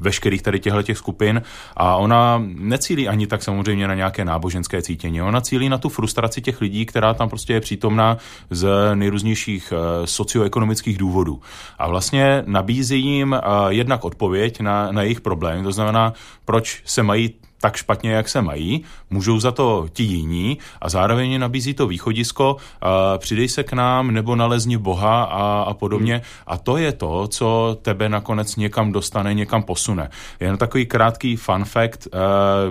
veškerých 0.00 0.42
tady 0.42 0.60
těchto 0.60 0.82
těch 0.82 0.98
skupin 0.98 1.42
a 1.76 1.96
ona 1.96 2.42
necílí 2.44 3.08
ani 3.08 3.26
tak 3.26 3.42
samozřejmě 3.42 3.88
na 3.88 3.94
nějaké 3.94 4.24
náboženské 4.24 4.82
cítění. 4.82 5.22
Ona 5.22 5.40
cílí 5.40 5.68
na 5.68 5.78
tu 5.78 5.88
frustraci 5.88 6.40
těch 6.40 6.60
lidí, 6.60 6.86
která 6.86 7.14
tam 7.14 7.28
prostě 7.28 7.52
je 7.52 7.60
přítomná 7.60 8.16
z 8.50 8.68
nejrůznějších 8.94 9.72
eh, 9.72 10.06
socioekonomických 10.06 10.98
důvodů. 10.98 11.40
A 11.78 11.88
vlastně 11.88 12.42
nabízí 12.46 13.00
jim 13.00 13.34
eh, 13.34 13.40
jednak 13.68 14.04
odpověď 14.04 14.60
na, 14.60 14.92
na 14.92 15.02
jejich 15.02 15.20
problém, 15.20 15.64
to 15.64 15.72
znamená, 15.72 16.12
proč 16.44 16.82
se 16.84 17.02
mají 17.02 17.34
tak 17.62 17.76
špatně, 17.76 18.10
jak 18.10 18.28
se 18.28 18.42
mají, 18.42 18.84
můžou 19.10 19.40
za 19.40 19.52
to 19.52 19.86
ti 19.92 20.02
jiní 20.02 20.58
a 20.80 20.88
zároveň 20.88 21.40
nabízí 21.40 21.74
to 21.74 21.86
východisko, 21.86 22.56
uh, 22.56 22.88
přidej 23.18 23.48
se 23.48 23.62
k 23.62 23.72
nám 23.72 24.10
nebo 24.10 24.36
nalezni 24.36 24.76
Boha 24.76 25.24
a, 25.24 25.62
a 25.62 25.74
podobně. 25.74 26.14
Hmm. 26.14 26.22
A 26.46 26.58
to 26.58 26.76
je 26.76 26.92
to, 26.92 27.28
co 27.28 27.78
tebe 27.82 28.08
nakonec 28.08 28.56
někam 28.56 28.92
dostane, 28.92 29.34
někam 29.34 29.62
posune. 29.62 30.10
Jen 30.40 30.56
takový 30.56 30.86
krátký 30.86 31.36
fun 31.36 31.64
fact, 31.64 32.08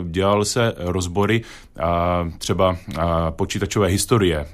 dělal 0.04 0.46
se 0.46 0.74
rozbory 0.78 1.42
třeba 2.38 2.76
počítačové 3.30 3.88
historie 3.88 4.46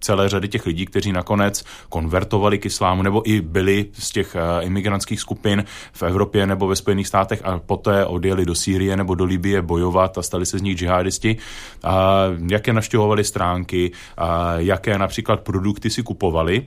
celé 0.00 0.28
řady 0.28 0.48
těch 0.48 0.66
lidí, 0.66 0.86
kteří 0.86 1.12
nakonec 1.12 1.64
konvertovali 1.88 2.58
k 2.58 2.66
islámu 2.66 3.02
nebo 3.02 3.30
i 3.30 3.40
byli 3.40 3.86
z 3.92 4.10
těch 4.10 4.36
imigrantských 4.60 5.20
skupin 5.20 5.64
v 5.92 6.02
Evropě 6.02 6.46
nebo 6.46 6.66
ve 6.66 6.76
Spojených 6.76 7.06
státech 7.06 7.40
a 7.44 7.58
poté 7.58 8.06
odjeli 8.06 8.46
do 8.46 8.54
Sýrie 8.54 8.96
nebo 8.96 9.14
do 9.14 9.24
Libie 9.24 9.57
bojovat 9.62 10.18
a 10.18 10.22
stali 10.22 10.46
se 10.46 10.58
z 10.58 10.62
nich 10.62 10.78
džihadisti. 10.78 11.36
A 11.84 12.24
jaké 12.48 12.72
navštěvovali 12.72 13.24
stránky, 13.24 13.90
a 14.16 14.54
jaké 14.56 14.98
například 14.98 15.40
produkty 15.40 15.90
si 15.90 16.02
kupovali 16.02 16.66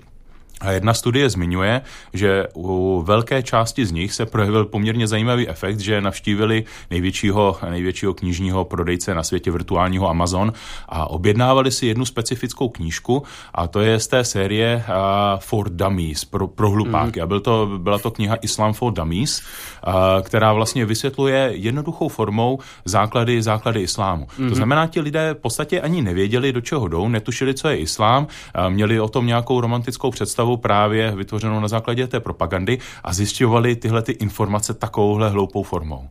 a 0.62 0.71
jedna 0.71 0.93
studie 0.93 1.30
zmiňuje, 1.30 1.82
že 2.13 2.47
u 2.56 3.02
velké 3.06 3.43
části 3.43 3.86
z 3.86 3.91
nich 3.91 4.13
se 4.13 4.26
projevil 4.26 4.65
poměrně 4.65 5.08
zajímavý 5.08 5.50
efekt, 5.50 5.80
že 5.80 6.02
navštívili 6.02 6.63
největšího, 6.91 7.58
největšího 7.69 8.13
knižního 8.13 8.65
prodejce 8.65 9.15
na 9.15 9.24
světě 9.24 9.52
virtuálního 9.52 10.10
Amazon 10.10 10.54
a 10.89 11.10
objednávali 11.10 11.71
si 11.71 11.86
jednu 11.86 12.06
specifickou 12.06 12.69
knížku 12.69 13.24
a 13.54 13.67
to 13.67 13.80
je 13.80 14.00
z 14.00 14.08
té 14.08 14.24
série 14.24 14.84
uh, 14.88 15.39
For 15.39 15.69
Dummies, 15.69 16.26
pro, 16.26 16.47
pro 16.47 16.69
hlupáky. 16.69 17.19
Mm. 17.19 17.24
A 17.24 17.28
byl 17.28 17.39
to, 17.39 17.69
byla 17.78 18.00
to 18.00 18.12
kniha 18.12 18.36
Islam 18.36 18.74
for 18.74 18.93
Dummies, 18.93 19.41
uh, 19.88 19.93
která 20.21 20.54
vlastně 20.54 20.86
vysvětluje 20.86 21.52
jednoduchou 21.54 22.08
formou 22.08 22.60
základy, 22.86 23.41
základy 23.41 23.82
islámu. 23.82 24.21
Mm. 24.21 24.36
To 24.36 24.43
mhm. 24.43 24.56
znamená, 24.56 24.88
ti 24.88 25.02
lidé 25.02 25.34
v 25.34 25.41
podstatě 25.41 25.82
ani 25.82 26.02
nevěděli, 26.02 26.54
do 26.54 26.62
čeho 26.62 26.88
jdou, 26.88 27.08
netušili, 27.08 27.54
co 27.54 27.67
je 27.67 27.78
islám, 27.78 28.24
uh, 28.24 28.69
měli 28.69 29.00
o 29.00 29.10
tom 29.10 29.28
nějakou 29.28 29.62
romantickou 29.62 30.12
představu 30.12 30.51
představu 30.52 30.58
právě 30.58 31.16
vytvořenou 31.16 31.60
na 31.60 31.68
základě 31.68 32.08
té 32.08 32.20
propagandy 32.20 32.80
a 33.04 33.14
zjišťovali 33.14 33.76
tyhle 33.76 34.02
ty 34.02 34.12
informace 34.12 34.74
takovouhle 34.74 35.30
hloupou 35.30 35.64
formou. 35.64 36.10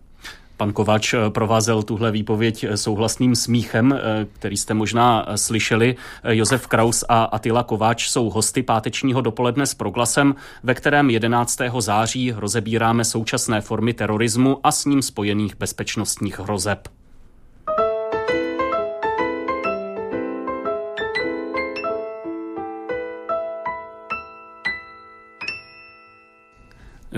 Pan 0.56 0.72
Kovač 0.72 1.14
eh, 1.14 1.30
provázel 1.30 1.82
tuhle 1.82 2.10
výpověď 2.10 2.64
eh, 2.64 2.76
souhlasným 2.76 3.34
smíchem, 3.36 3.92
eh, 3.92 4.26
který 4.32 4.56
jste 4.56 4.74
možná 4.74 5.26
slyšeli. 5.36 5.96
Josef 6.28 6.66
Kraus 6.66 7.04
a 7.08 7.24
Atila 7.24 7.62
Kováč 7.62 8.08
jsou 8.08 8.30
hosty 8.30 8.62
pátečního 8.62 9.20
dopoledne 9.20 9.66
s 9.66 9.74
proglasem, 9.74 10.34
ve 10.62 10.74
kterém 10.74 11.10
11. 11.10 11.80
září 11.80 12.32
rozebíráme 12.36 13.04
současné 13.04 13.60
formy 13.60 13.94
terorismu 13.94 14.60
a 14.62 14.72
s 14.72 14.84
ním 14.84 15.02
spojených 15.02 15.56
bezpečnostních 15.56 16.38
hrozeb. 16.38 16.99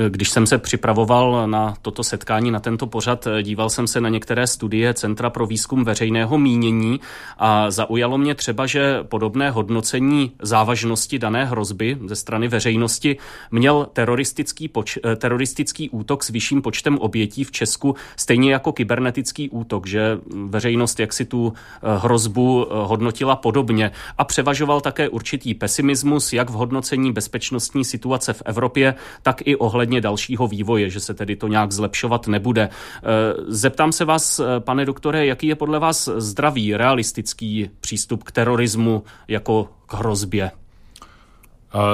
Když 0.08 0.30
jsem 0.30 0.46
se 0.46 0.58
připravoval 0.58 1.48
na 1.48 1.74
toto 1.82 2.04
setkání, 2.04 2.50
na 2.50 2.60
tento 2.60 2.86
pořad, 2.86 3.28
díval 3.42 3.70
jsem 3.70 3.86
se 3.86 4.00
na 4.00 4.08
některé 4.08 4.46
studie 4.46 4.94
Centra 4.94 5.30
pro 5.30 5.46
výzkum 5.46 5.84
veřejného 5.84 6.38
mínění 6.38 7.00
a 7.38 7.70
zaujalo 7.70 8.18
mě 8.18 8.34
třeba, 8.34 8.66
že 8.66 8.98
podobné 9.02 9.50
hodnocení 9.50 10.32
závažnosti 10.42 11.18
dané 11.18 11.44
hrozby 11.44 11.98
ze 12.06 12.16
strany 12.16 12.48
veřejnosti 12.48 13.16
měl 13.50 13.86
teroristický, 13.92 14.68
poč- 14.68 15.00
eh, 15.04 15.16
teroristický 15.16 15.90
útok 15.90 16.24
s 16.24 16.28
vyšším 16.28 16.62
počtem 16.62 16.98
obětí 16.98 17.44
v 17.44 17.50
Česku, 17.50 17.94
stejně 18.16 18.52
jako 18.52 18.72
kybernetický 18.72 19.50
útok, 19.50 19.86
že 19.86 20.18
veřejnost 20.46 21.00
jaksi 21.00 21.24
tu 21.24 21.52
eh, 21.52 21.98
hrozbu 21.98 22.66
eh, 22.66 22.74
hodnotila 22.74 23.36
podobně 23.36 23.90
a 24.18 24.24
převažoval 24.24 24.80
také 24.80 25.08
určitý 25.08 25.54
pesimismus, 25.54 26.32
jak 26.32 26.50
v 26.50 26.52
hodnocení 26.52 27.12
bezpečnostní 27.12 27.84
situace 27.84 28.32
v 28.32 28.42
Evropě, 28.44 28.94
tak 29.22 29.42
i 29.44 29.56
ohledně 29.56 29.81
ohledně 29.82 30.00
dalšího 30.00 30.48
vývoje, 30.48 30.90
že 30.90 31.00
se 31.00 31.14
tedy 31.14 31.36
to 31.36 31.48
nějak 31.48 31.72
zlepšovat 31.72 32.26
nebude. 32.28 32.68
Eh, 32.68 33.02
zeptám 33.48 33.92
se 33.92 34.04
vás, 34.04 34.38
eh, 34.38 34.60
pane 34.60 34.84
doktore, 34.84 35.26
jaký 35.26 35.46
je 35.46 35.54
podle 35.54 35.78
vás 35.78 36.08
zdravý, 36.16 36.76
realistický 36.76 37.70
přístup 37.80 38.22
k 38.22 38.32
terorismu 38.32 39.02
jako 39.28 39.68
k 39.86 39.94
hrozbě? 39.94 40.61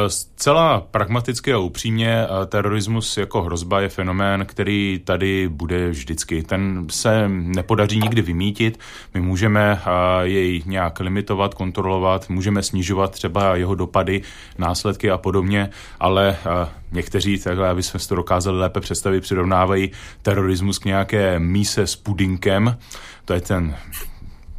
Zcela 0.09 0.81
pragmaticky 0.91 1.53
a 1.53 1.59
upřímně, 1.59 2.27
terorismus 2.47 3.17
jako 3.17 3.43
hrozba 3.43 3.81
je 3.81 3.88
fenomén, 3.88 4.47
který 4.47 5.01
tady 5.05 5.49
bude 5.49 5.91
vždycky. 5.91 6.43
Ten 6.43 6.87
se 6.91 7.29
nepodaří 7.29 8.01
nikdy 8.01 8.23
vymítit. 8.23 8.79
My 9.14 9.21
můžeme 9.21 9.81
jej 10.23 10.62
nějak 10.67 11.01
limitovat, 11.01 11.55
kontrolovat, 11.55 12.29
můžeme 12.31 12.62
snižovat 12.62 13.11
třeba 13.11 13.57
jeho 13.57 13.75
dopady, 13.75 14.23
následky 14.59 15.11
a 15.11 15.19
podobně, 15.19 15.71
ale 16.01 16.37
někteří, 16.93 17.38
takhle, 17.38 17.69
aby 17.69 17.83
jsme 17.83 18.01
si 18.01 18.09
to 18.09 18.14
dokázali 18.14 18.59
lépe 18.59 18.81
představit, 18.81 19.21
přirovnávají 19.21 19.91
terorismus 20.23 20.79
k 20.79 20.85
nějaké 20.85 21.38
míse 21.38 21.87
s 21.87 21.97
pudinkem. 21.97 22.79
To 23.25 23.33
je 23.33 23.41
ten 23.41 23.77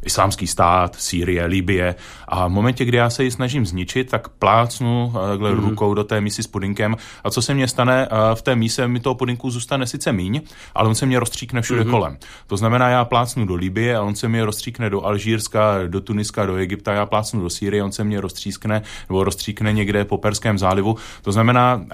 islámský 0.04 0.46
stát, 0.46 0.96
Sýrie, 0.96 1.46
Libie. 1.46 1.94
A 2.28 2.46
v 2.46 2.50
momentě, 2.50 2.84
kdy 2.84 2.96
já 2.96 3.10
se 3.10 3.24
ji 3.24 3.30
snažím 3.30 3.66
zničit, 3.66 4.10
tak 4.10 4.28
plácnu 4.28 5.12
eh, 5.14 5.28
takhle 5.28 5.52
mm. 5.52 5.58
rukou 5.58 5.94
do 5.94 6.04
té 6.04 6.20
mísy 6.20 6.42
s 6.42 6.46
pudinkem. 6.46 6.96
A 7.24 7.30
co 7.30 7.42
se 7.42 7.54
mně 7.54 7.68
stane 7.68 8.08
eh, 8.10 8.34
v 8.34 8.42
té 8.42 8.56
míse, 8.56 8.88
mi 8.88 9.00
toho 9.00 9.14
pudinku 9.14 9.50
zůstane 9.50 9.86
sice 9.86 10.12
míň, 10.12 10.40
ale 10.74 10.88
on 10.88 10.94
se 10.94 11.06
mě 11.06 11.20
rozstříkne 11.20 11.62
všude 11.62 11.84
mm. 11.84 11.90
kolem. 11.90 12.18
To 12.46 12.56
znamená, 12.56 12.88
já 12.88 13.04
plácnu 13.04 13.46
do 13.46 13.54
Libie 13.54 13.96
a 13.96 14.02
on 14.02 14.14
se 14.14 14.28
mě 14.28 14.44
rozstříkne 14.44 14.90
do 14.90 15.04
Alžírska, 15.04 15.74
do 15.86 16.00
Tuniska, 16.00 16.46
do 16.46 16.56
Egypta, 16.56 16.92
já 16.92 17.06
plácnu 17.06 17.42
do 17.42 17.50
Sýrie, 17.50 17.84
on 17.84 17.92
se 17.92 18.04
mě 18.04 18.20
rozstřískne 18.20 18.82
nebo 19.08 19.24
rozstříkne 19.24 19.72
někde 19.72 20.04
po 20.04 20.18
Perském 20.18 20.58
zálivu. 20.58 20.96
To 21.22 21.32
znamená, 21.32 21.84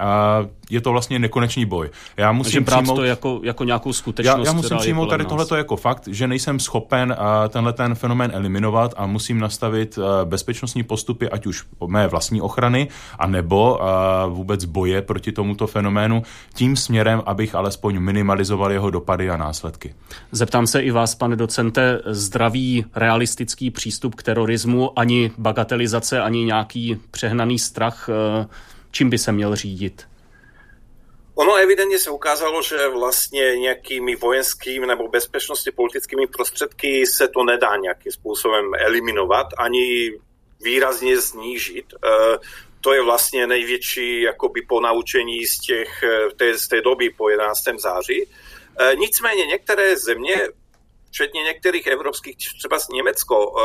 je 0.69 0.81
to 0.81 0.91
vlastně 0.91 1.19
nekonečný 1.19 1.65
boj. 1.65 1.89
Já 2.17 2.31
musím 2.31 2.65
přijmout 2.65 2.95
to 2.95 3.03
jako, 3.03 3.39
jako 3.43 3.63
nějakou 3.63 3.93
skutečnost. 3.93 4.37
Já, 4.39 4.45
já 4.45 4.53
musím 4.53 4.77
přijmout 4.77 5.09
tady 5.09 5.25
tohleto 5.25 5.55
jako 5.55 5.75
fakt, 5.75 6.07
že 6.07 6.27
nejsem 6.27 6.59
schopen 6.59 7.15
tenhle 7.49 7.73
ten 7.73 7.95
fenomén 7.95 8.31
eliminovat 8.33 8.93
a 8.97 9.05
musím 9.05 9.39
nastavit 9.39 9.99
eh, 9.99 10.25
bezpečnostní 10.25 10.83
postupy, 10.83 11.29
ať 11.29 11.45
už 11.45 11.63
mé 11.87 12.07
vlastní 12.07 12.41
ochrany, 12.41 12.87
anebo 13.19 13.79
eh, 13.81 13.85
vůbec 14.29 14.65
boje 14.65 15.01
proti 15.01 15.31
tomuto 15.31 15.67
fenoménu 15.67 16.23
tím 16.53 16.75
směrem, 16.75 17.21
abych 17.25 17.55
alespoň 17.55 17.99
minimalizoval 17.99 18.71
jeho 18.71 18.89
dopady 18.89 19.29
a 19.29 19.37
následky. 19.37 19.93
Zeptám 20.31 20.67
se 20.67 20.81
i 20.81 20.91
vás, 20.91 21.15
pane 21.15 21.35
docente, 21.35 22.01
zdravý, 22.05 22.85
realistický 22.95 23.71
přístup 23.71 24.15
k 24.15 24.23
terorismu, 24.23 24.99
ani 24.99 25.31
bagatelizace, 25.37 26.21
ani 26.21 26.45
nějaký 26.45 26.97
přehnaný 27.11 27.59
strach, 27.59 28.09
čím 28.91 29.09
by 29.09 29.17
se 29.17 29.31
měl 29.31 29.55
řídit? 29.55 30.07
Ono 31.39 31.55
evidentně 31.55 31.99
se 31.99 32.09
ukázalo, 32.09 32.61
že 32.61 32.87
vlastně 32.87 33.57
nějakými 33.57 34.15
vojenskými 34.15 34.87
nebo 34.87 35.07
bezpečnostně 35.07 35.71
politickými 35.71 36.27
prostředky 36.27 37.07
se 37.07 37.27
to 37.27 37.43
nedá 37.43 37.75
nějakým 37.75 38.11
způsobem 38.11 38.71
eliminovat, 38.77 39.47
ani 39.57 40.11
výrazně 40.61 41.17
znížit. 41.19 41.85
E, 41.93 41.97
to 42.81 42.93
je 42.93 43.01
vlastně 43.01 43.47
největší 43.47 44.21
jakoby 44.21 44.61
ponaučení 44.61 45.45
z, 45.45 45.59
těch, 45.59 46.03
té, 46.37 46.57
z 46.57 46.67
té 46.67 46.81
doby 46.81 47.09
po 47.09 47.29
11. 47.29 47.63
září. 47.77 48.23
E, 48.23 48.95
nicméně 48.95 49.45
některé 49.45 49.97
země, 49.97 50.35
včetně 51.09 51.43
některých 51.43 51.87
evropských, 51.87 52.35
třeba 52.59 52.77
Německo, 52.93 53.53
e, 53.59 53.63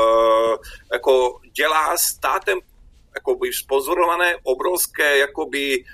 jako 0.92 1.40
dělá 1.52 1.96
státem 1.96 2.58
jakoby 3.14 3.52
spozorované 3.52 4.36
obrovské 4.42 5.18
jakoby 5.18 5.84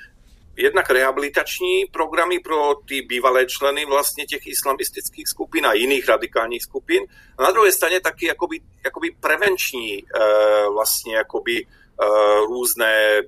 jednak 0.58 0.90
rehabilitační 0.90 1.84
programy 1.92 2.38
pro 2.38 2.74
ty 2.88 3.02
bývalé 3.02 3.46
členy 3.46 3.84
vlastně 3.84 4.26
těch 4.26 4.46
islamistických 4.46 5.28
skupin 5.28 5.66
a 5.66 5.72
jiných 5.72 6.08
radikálních 6.08 6.62
skupin. 6.62 7.02
A 7.38 7.42
na 7.42 7.50
druhé 7.50 7.72
straně 7.72 8.00
taky 8.00 8.26
jakoby, 8.26 8.60
jakoby 8.84 9.10
prevenční 9.20 10.02
uh, 10.02 10.74
vlastně 10.74 11.16
jakoby 11.16 11.66
uh, 11.66 12.46
různé 12.46 13.22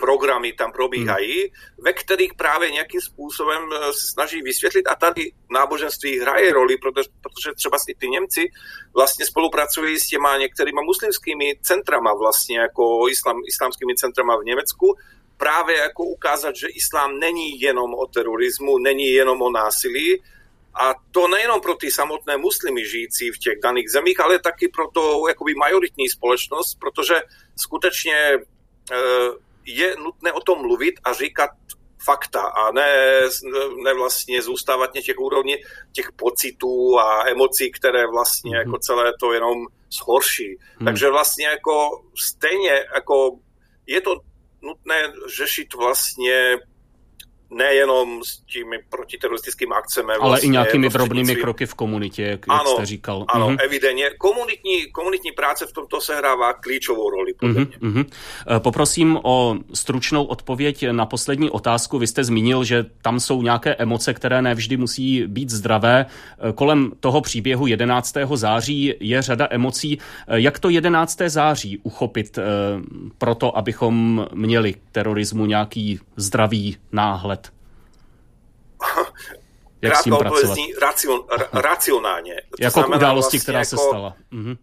programy 0.00 0.52
tam 0.52 0.72
probíhají, 0.72 1.40
hmm. 1.40 1.50
ve 1.84 1.92
kterých 1.92 2.34
právě 2.34 2.70
nějakým 2.70 3.00
způsobem 3.00 3.62
eh, 3.72 3.92
se 3.92 4.06
snaží 4.12 4.42
vysvětlit 4.42 4.86
a 4.88 4.94
tady 4.94 5.32
náboženství 5.50 6.18
hraje 6.18 6.52
roli, 6.52 6.76
protože, 6.76 7.08
protože 7.22 7.50
třeba 7.56 7.78
si 7.78 7.94
ty 7.98 8.08
Němci 8.08 8.42
vlastně 8.94 9.26
spolupracují 9.26 9.98
s 9.98 10.06
těma 10.06 10.36
některýma 10.36 10.82
muslimskými 10.82 11.58
centrama 11.62 12.14
vlastně 12.14 12.58
jako 12.58 13.08
islam, 13.10 13.36
islámskými 13.46 13.94
centrama 13.94 14.36
v 14.36 14.44
Německu 14.44 14.96
právě 15.40 15.76
jako 15.76 16.04
ukázat, 16.04 16.56
že 16.56 16.68
islám 16.68 17.18
není 17.18 17.60
jenom 17.60 17.94
o 17.94 18.06
terorismu, 18.06 18.78
není 18.78 19.08
jenom 19.12 19.42
o 19.42 19.50
násilí, 19.50 20.22
a 20.74 20.94
to 21.10 21.28
nejenom 21.28 21.60
pro 21.60 21.74
ty 21.74 21.90
samotné 21.90 22.36
muslimy 22.36 22.84
žijící 22.84 23.30
v 23.30 23.38
těch 23.38 23.58
daných 23.62 23.90
zemích, 23.90 24.20
ale 24.20 24.38
taky 24.38 24.68
pro 24.68 24.88
to 24.88 25.28
jakoby 25.28 25.54
majoritní 25.54 26.08
společnost, 26.08 26.78
protože 26.80 27.14
skutečně 27.56 28.14
e, 28.14 28.38
je 29.64 29.96
nutné 29.96 30.32
o 30.32 30.40
tom 30.40 30.62
mluvit 30.62 30.94
a 31.04 31.12
říkat 31.12 31.50
fakta 32.04 32.40
a 32.40 32.72
ne, 32.72 33.20
ne 33.84 33.94
vlastně 33.94 34.42
zůstávat 34.42 34.94
na 34.94 35.00
těch 35.00 35.18
úrovni 35.18 35.58
těch 35.92 36.12
pocitů 36.12 36.98
a 36.98 37.28
emocí, 37.28 37.70
které 37.70 38.06
vlastně 38.06 38.50
mm-hmm. 38.50 38.58
jako 38.58 38.78
celé 38.78 39.12
to 39.20 39.32
jenom 39.32 39.66
zhorší. 39.90 40.58
Mm. 40.78 40.86
Takže 40.86 41.10
vlastně 41.10 41.46
jako 41.46 42.02
stejně 42.16 42.84
jako 42.94 43.38
je 43.86 44.00
to 44.00 44.29
nutné 44.62 45.12
řešit 45.36 45.74
vlastně 45.74 46.56
nejenom 47.50 48.24
s 48.24 48.38
těmi 48.52 48.78
protiteroristickými 48.90 49.74
akcemi. 49.74 50.12
Ale 50.12 50.30
vlastně 50.30 50.46
i 50.46 50.50
nějakými 50.50 50.88
drobnými 50.88 51.36
kroky 51.36 51.66
v 51.66 51.74
komunitě, 51.74 52.22
jak, 52.22 52.40
ano, 52.48 52.62
jak 52.66 52.68
jste 52.68 52.86
říkal. 52.86 53.24
Ano, 53.28 53.48
mm-hmm. 53.48 53.64
evidentně. 53.64 54.10
Komunitní, 54.18 54.92
komunitní 54.92 55.32
práce 55.32 55.66
v 55.66 55.72
tomto 55.72 56.00
sehrává 56.00 56.52
klíčovou 56.52 57.10
roli. 57.10 57.32
Mm-hmm, 57.42 57.66
mm-hmm. 57.80 58.06
Poprosím 58.58 59.18
o 59.22 59.56
stručnou 59.74 60.24
odpověď 60.24 60.84
na 60.90 61.06
poslední 61.06 61.50
otázku. 61.50 61.98
Vy 61.98 62.06
jste 62.06 62.24
zmínil, 62.24 62.64
že 62.64 62.86
tam 63.02 63.20
jsou 63.20 63.42
nějaké 63.42 63.74
emoce, 63.74 64.14
které 64.14 64.42
nevždy 64.42 64.76
musí 64.76 65.26
být 65.26 65.50
zdravé. 65.50 66.06
Eh, 66.06 66.52
kolem 66.52 66.92
toho 67.00 67.20
příběhu 67.20 67.66
11. 67.66 68.36
září 68.36 68.94
je 69.00 69.22
řada 69.22 69.48
emocí. 69.50 69.98
Eh, 70.28 70.40
jak 70.40 70.58
to 70.58 70.68
11. 70.68 71.28
září 71.28 71.78
uchopit 71.82 72.38
proto, 73.18 73.58
abychom 73.58 74.26
měli 74.34 74.74
terorismu 74.92 75.46
nějaký 75.46 76.00
zdravý 76.16 76.76
náhled? 76.92 77.39
Jak 79.82 79.96
s 79.96 80.02
tím 80.02 80.16
pracovat? 80.16 80.58
Racion, 80.80 81.20
racionálně. 81.52 82.34
To 82.34 82.56
jako 82.64 82.82
k 82.82 82.88
události, 82.88 83.36
vlastně 83.36 83.40
která 83.40 83.58
jako, 83.58 83.68
se 83.68 83.76
stala. 83.76 84.16
Mhm. 84.30 84.56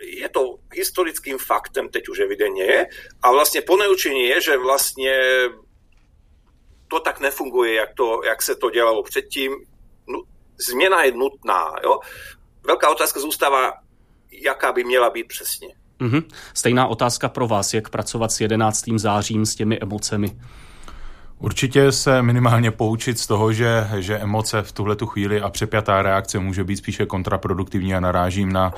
Je 0.00 0.28
to 0.28 0.40
historickým 0.72 1.38
faktem, 1.38 1.88
teď 1.88 2.08
už 2.08 2.18
evidentně 2.18 2.62
je. 2.62 2.86
A 3.22 3.32
vlastně 3.32 3.62
ponaučení 3.62 4.24
je, 4.24 4.40
že 4.40 4.58
vlastně 4.58 5.20
to 6.88 7.00
tak 7.00 7.20
nefunguje, 7.20 7.74
jak, 7.74 7.94
to, 7.94 8.20
jak 8.24 8.42
se 8.42 8.54
to 8.54 8.70
dělalo 8.70 9.02
předtím. 9.02 9.52
No, 10.08 10.22
změna 10.70 11.02
je 11.02 11.12
nutná. 11.12 11.72
Jo? 11.84 11.98
Velká 12.66 12.90
otázka 12.90 13.20
zůstává, 13.20 13.72
jaká 14.32 14.72
by 14.72 14.84
měla 14.84 15.10
být 15.10 15.28
přesně. 15.28 15.68
Mm-hmm. 16.00 16.24
Stejná 16.54 16.86
otázka 16.86 17.28
pro 17.28 17.46
vás, 17.46 17.74
jak 17.74 17.88
pracovat 17.88 18.32
s 18.32 18.40
11. 18.40 18.84
zářím, 18.96 19.46
s 19.46 19.54
těmi 19.54 19.78
emocemi. 19.80 20.38
Určitě 21.38 21.92
se 21.92 22.22
minimálně 22.22 22.70
poučit 22.70 23.18
z 23.18 23.26
toho, 23.26 23.52
že, 23.52 23.88
že 23.98 24.18
emoce 24.18 24.62
v 24.62 24.72
tuhle 24.72 24.96
tu 24.96 25.06
chvíli 25.06 25.40
a 25.40 25.48
přepjatá 25.48 26.02
reakce 26.02 26.38
může 26.38 26.64
být 26.64 26.76
spíše 26.76 27.06
kontraproduktivní 27.06 27.94
a 27.94 28.00
narážím 28.00 28.52
na 28.52 28.72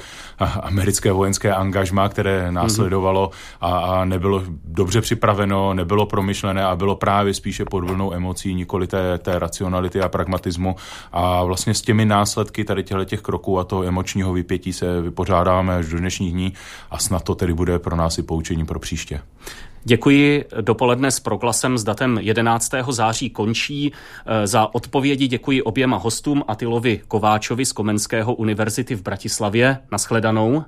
americké 0.62 1.12
vojenské 1.12 1.54
angažma, 1.54 2.08
které 2.08 2.52
následovalo 2.52 3.30
a, 3.60 3.78
a 3.78 4.04
nebylo 4.04 4.42
dobře 4.64 5.00
připraveno, 5.00 5.74
nebylo 5.74 6.06
promyšlené 6.06 6.64
a 6.64 6.76
bylo 6.76 6.96
právě 6.96 7.34
spíše 7.34 7.64
pod 7.64 7.84
vlnou 7.84 8.12
emocí, 8.12 8.54
nikoli 8.54 8.86
té, 8.86 9.18
té 9.18 9.38
racionality 9.38 10.00
a 10.00 10.08
pragmatismu. 10.08 10.76
A 11.12 11.44
vlastně 11.44 11.74
s 11.74 11.82
těmi 11.82 12.04
následky 12.04 12.64
tady 12.64 12.82
těchto 12.82 13.04
těch 13.04 13.20
kroků 13.20 13.58
a 13.58 13.64
toho 13.64 13.84
emočního 13.84 14.32
vypětí 14.32 14.72
se 14.72 15.00
vypořádáme 15.00 15.76
až 15.76 15.86
do 15.86 15.98
dnešních 15.98 16.32
dní 16.32 16.52
a 16.90 16.98
snad 16.98 17.22
to 17.22 17.34
tedy 17.34 17.54
bude 17.54 17.78
pro 17.78 17.96
nás 17.96 18.18
i 18.18 18.22
poučení 18.22 18.66
pro 18.66 18.78
příště. 18.78 19.20
Děkuji. 19.84 20.44
Dopoledne 20.60 21.10
s 21.10 21.20
proglasem 21.20 21.78
s 21.78 21.84
datem 21.84 22.18
11. 22.20 22.70
září 22.90 23.30
končí. 23.30 23.92
E, 24.26 24.46
za 24.46 24.74
odpovědi 24.74 25.28
děkuji 25.28 25.62
oběma 25.62 25.96
hostům 25.96 26.44
Atilovi 26.48 27.00
Kováčovi 27.08 27.64
z 27.64 27.72
Komenského 27.72 28.34
univerzity 28.34 28.94
v 28.94 29.02
Bratislavě. 29.02 29.78
Naschledanou. 29.92 30.64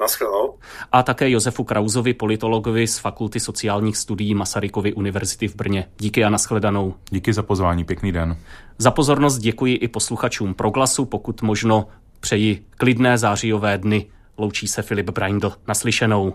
Naschledanou. 0.00 0.54
A 0.92 1.02
také 1.02 1.30
Josefu 1.30 1.64
Krauzovi, 1.64 2.14
politologovi 2.14 2.86
z 2.86 2.98
Fakulty 2.98 3.40
sociálních 3.40 3.96
studií 3.96 4.34
Masarykovy 4.34 4.92
univerzity 4.92 5.48
v 5.48 5.56
Brně. 5.56 5.86
Díky 5.98 6.24
a 6.24 6.30
naschledanou. 6.30 6.94
Díky 7.10 7.32
za 7.32 7.42
pozvání, 7.42 7.84
pěkný 7.84 8.12
den. 8.12 8.36
Za 8.78 8.90
pozornost 8.90 9.38
děkuji 9.38 9.74
i 9.74 9.88
posluchačům 9.88 10.54
proglasu, 10.54 11.04
pokud 11.04 11.42
možno 11.42 11.86
přeji 12.20 12.64
klidné 12.76 13.18
zářijové 13.18 13.78
dny. 13.78 14.06
Loučí 14.38 14.68
se 14.68 14.82
Filip 14.82 15.10
Braindl. 15.10 15.52
Naslyšenou. 15.68 16.34